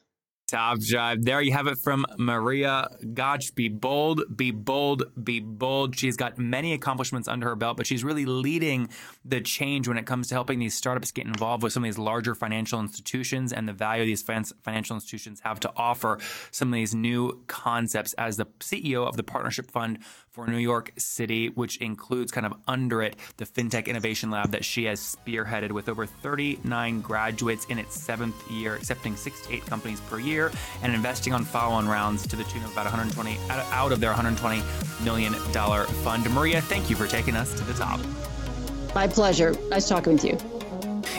Top 0.50 0.80
Tribe. 0.80 1.24
There 1.24 1.40
you 1.40 1.52
have 1.52 1.68
it 1.68 1.78
from 1.78 2.04
Maria 2.18 2.88
Gotsch. 3.04 3.54
Be 3.54 3.68
bold, 3.68 4.22
be 4.36 4.50
bold, 4.50 5.04
be 5.22 5.38
bold. 5.38 5.96
She's 5.96 6.16
got 6.16 6.38
many 6.38 6.72
accomplishments 6.72 7.28
under 7.28 7.46
her 7.48 7.54
belt, 7.54 7.76
but 7.76 7.86
she's 7.86 8.02
really 8.02 8.24
leading 8.24 8.88
the 9.24 9.40
change 9.40 9.86
when 9.86 9.96
it 9.96 10.06
comes 10.06 10.26
to 10.28 10.34
helping 10.34 10.58
these 10.58 10.74
startups 10.74 11.12
get 11.12 11.26
involved 11.26 11.62
with 11.62 11.72
some 11.72 11.84
of 11.84 11.88
these 11.88 11.98
larger 11.98 12.34
financial 12.34 12.80
institutions 12.80 13.52
and 13.52 13.68
the 13.68 13.72
value 13.72 14.04
these 14.04 14.22
financial 14.22 14.96
institutions 14.96 15.40
have 15.40 15.60
to 15.60 15.72
offer 15.76 16.18
some 16.50 16.68
of 16.68 16.74
these 16.74 16.94
new 16.96 17.44
concepts 17.46 18.12
as 18.14 18.36
the 18.36 18.46
CEO 18.58 19.06
of 19.06 19.16
the 19.16 19.22
Partnership 19.22 19.70
Fund 19.70 20.00
for 20.32 20.46
New 20.46 20.58
York 20.58 20.92
City, 20.96 21.48
which 21.48 21.78
includes 21.78 22.30
kind 22.30 22.46
of 22.46 22.54
under 22.68 23.02
it 23.02 23.16
the 23.36 23.44
FinTech 23.44 23.86
Innovation 23.86 24.30
Lab 24.30 24.52
that 24.52 24.64
she 24.64 24.84
has 24.84 25.00
spearheaded 25.00 25.72
with 25.72 25.88
over 25.88 26.06
39 26.06 27.00
graduates 27.00 27.64
in 27.66 27.78
its 27.78 28.00
seventh 28.00 28.50
year, 28.50 28.76
accepting 28.76 29.16
six 29.16 29.44
to 29.46 29.54
eight 29.54 29.66
companies 29.66 30.00
per 30.02 30.20
year 30.20 30.52
and 30.82 30.94
investing 30.94 31.32
on 31.32 31.44
follow-on 31.44 31.88
rounds 31.88 32.26
to 32.28 32.36
the 32.36 32.44
tune 32.44 32.62
of 32.62 32.72
about 32.72 32.84
120 32.84 33.38
out 33.50 33.92
of 33.92 34.00
their 34.00 34.10
120 34.10 34.62
million 35.02 35.34
dollar 35.52 35.84
fund. 35.84 36.28
Maria, 36.30 36.60
thank 36.60 36.88
you 36.88 36.96
for 36.96 37.08
taking 37.08 37.34
us 37.34 37.52
to 37.54 37.64
the 37.64 37.74
top. 37.74 38.00
My 38.94 39.06
pleasure. 39.06 39.54
Nice 39.68 39.88
talking 39.88 40.12
with 40.12 40.24
you. 40.24 40.49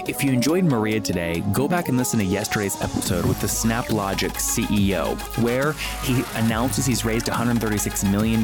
If 0.08 0.24
you 0.24 0.32
enjoyed 0.32 0.64
Maria 0.64 1.00
today, 1.00 1.44
go 1.54 1.68
back 1.68 1.88
and 1.88 1.98
listen 1.98 2.18
to 2.20 2.26
yesterday's 2.26 2.82
episode 2.82 3.24
with 3.26 3.40
the 3.40 3.48
SnapLogic 3.48 4.32
CEO, 4.32 5.16
where 5.44 5.74
he 6.04 6.24
announces 6.40 6.88
he's 6.88 7.06
raised 7.06 7.28
$136 7.28 8.12
million, 8.12 8.42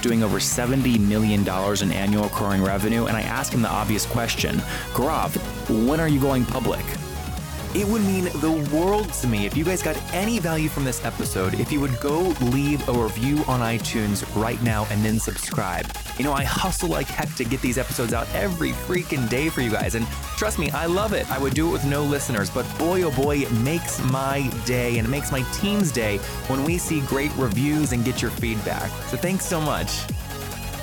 doing 0.00 0.22
over 0.22 0.38
$70 0.38 0.98
million 1.00 1.40
in 1.82 1.92
annual 1.92 2.24
recurring 2.24 2.62
revenue. 2.62 3.04
And 3.04 3.16
I 3.16 3.22
ask 3.22 3.52
him 3.52 3.60
the 3.60 3.68
obvious 3.70 4.06
question 4.06 4.56
Gaurav, 4.94 5.36
when 5.86 6.00
are 6.00 6.08
you 6.08 6.20
going 6.20 6.44
public? 6.46 6.84
It 7.74 7.88
would 7.88 8.02
mean 8.02 8.24
the 8.24 8.52
world 8.72 9.12
to 9.14 9.26
me 9.26 9.46
if 9.46 9.56
you 9.56 9.64
guys 9.64 9.82
got 9.82 9.96
any 10.12 10.38
value 10.38 10.68
from 10.68 10.84
this 10.84 11.04
episode 11.04 11.58
if 11.58 11.72
you 11.72 11.80
would 11.80 11.98
go 12.00 12.20
leave 12.40 12.88
a 12.88 12.92
review 12.92 13.38
on 13.48 13.58
iTunes 13.58 14.24
right 14.40 14.62
now 14.62 14.86
and 14.90 15.04
then 15.04 15.18
subscribe. 15.18 15.84
You 16.16 16.22
know, 16.22 16.32
I 16.32 16.44
hustle 16.44 16.88
like 16.88 17.08
heck 17.08 17.34
to 17.34 17.44
get 17.44 17.60
these 17.60 17.76
episodes 17.76 18.12
out 18.12 18.28
every 18.32 18.70
freaking 18.70 19.28
day 19.28 19.48
for 19.48 19.60
you 19.60 19.70
guys. 19.70 19.96
And 19.96 20.06
trust 20.36 20.60
me, 20.60 20.70
I 20.70 20.86
love 20.86 21.14
it. 21.14 21.28
I 21.32 21.38
would 21.38 21.54
do 21.54 21.68
it 21.68 21.72
with 21.72 21.84
no 21.84 22.04
listeners, 22.04 22.48
but 22.48 22.62
boy, 22.78 23.02
oh 23.02 23.10
boy, 23.10 23.38
it 23.38 23.50
makes 23.50 24.00
my 24.04 24.48
day 24.66 24.98
and 24.98 25.08
it 25.08 25.10
makes 25.10 25.32
my 25.32 25.42
team's 25.52 25.90
day 25.90 26.18
when 26.46 26.62
we 26.62 26.78
see 26.78 27.00
great 27.02 27.34
reviews 27.36 27.90
and 27.90 28.04
get 28.04 28.22
your 28.22 28.30
feedback. 28.30 28.88
So 29.08 29.16
thanks 29.16 29.44
so 29.46 29.60
much. 29.60 30.04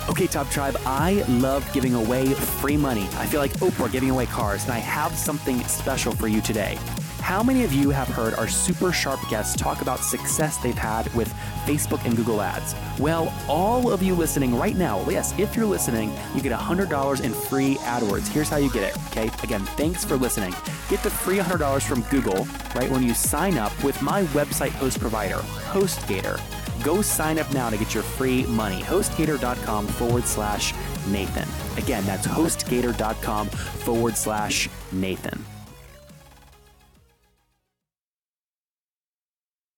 Okay, 0.09 0.25
Top 0.25 0.49
Tribe, 0.49 0.75
I 0.85 1.23
love 1.29 1.67
giving 1.73 1.93
away 1.93 2.33
free 2.33 2.75
money. 2.75 3.07
I 3.13 3.27
feel 3.27 3.39
like 3.39 3.53
Oprah 3.53 3.91
giving 3.91 4.09
away 4.09 4.25
cars, 4.25 4.63
and 4.63 4.73
I 4.73 4.79
have 4.79 5.15
something 5.15 5.63
special 5.65 6.11
for 6.11 6.27
you 6.27 6.41
today. 6.41 6.77
How 7.19 7.43
many 7.43 7.63
of 7.63 7.71
you 7.71 7.91
have 7.91 8.07
heard 8.07 8.33
our 8.33 8.47
super 8.47 8.91
sharp 8.91 9.19
guests 9.29 9.55
talk 9.55 9.81
about 9.81 9.99
success 9.99 10.57
they've 10.57 10.77
had 10.77 11.13
with 11.13 11.31
Facebook 11.65 12.03
and 12.03 12.15
Google 12.17 12.41
Ads? 12.41 12.73
Well, 12.99 13.31
all 13.47 13.91
of 13.91 14.01
you 14.01 14.15
listening 14.15 14.55
right 14.55 14.75
now, 14.75 15.07
yes, 15.07 15.37
if 15.37 15.55
you're 15.55 15.67
listening, 15.67 16.11
you 16.33 16.41
get 16.41 16.51
$100 16.51 17.21
in 17.21 17.31
free 17.31 17.75
AdWords. 17.75 18.27
Here's 18.27 18.49
how 18.49 18.57
you 18.57 18.71
get 18.71 18.83
it, 18.83 18.97
okay? 19.11 19.29
Again, 19.43 19.61
thanks 19.77 20.03
for 20.03 20.17
listening. 20.17 20.53
Get 20.89 21.03
the 21.03 21.11
free 21.11 21.37
$100 21.37 21.83
from 21.83 22.01
Google 22.09 22.47
right 22.75 22.89
when 22.89 23.03
you 23.03 23.13
sign 23.13 23.57
up 23.57 23.71
with 23.83 24.01
my 24.01 24.23
website 24.23 24.71
host 24.71 24.99
provider, 24.99 25.37
HostGator. 25.71 26.41
Go 26.83 27.01
sign 27.01 27.39
up 27.39 27.51
now 27.53 27.69
to 27.69 27.77
get 27.77 27.93
your 27.93 28.03
free 28.03 28.45
money. 28.47 28.81
HostGator.com 28.81 29.87
forward 29.87 30.25
slash 30.25 30.73
Nathan. 31.07 31.47
Again, 31.81 32.05
that's 32.05 32.27
HostGator.com 32.27 33.47
forward 33.49 34.17
slash 34.17 34.69
Nathan. 34.91 35.45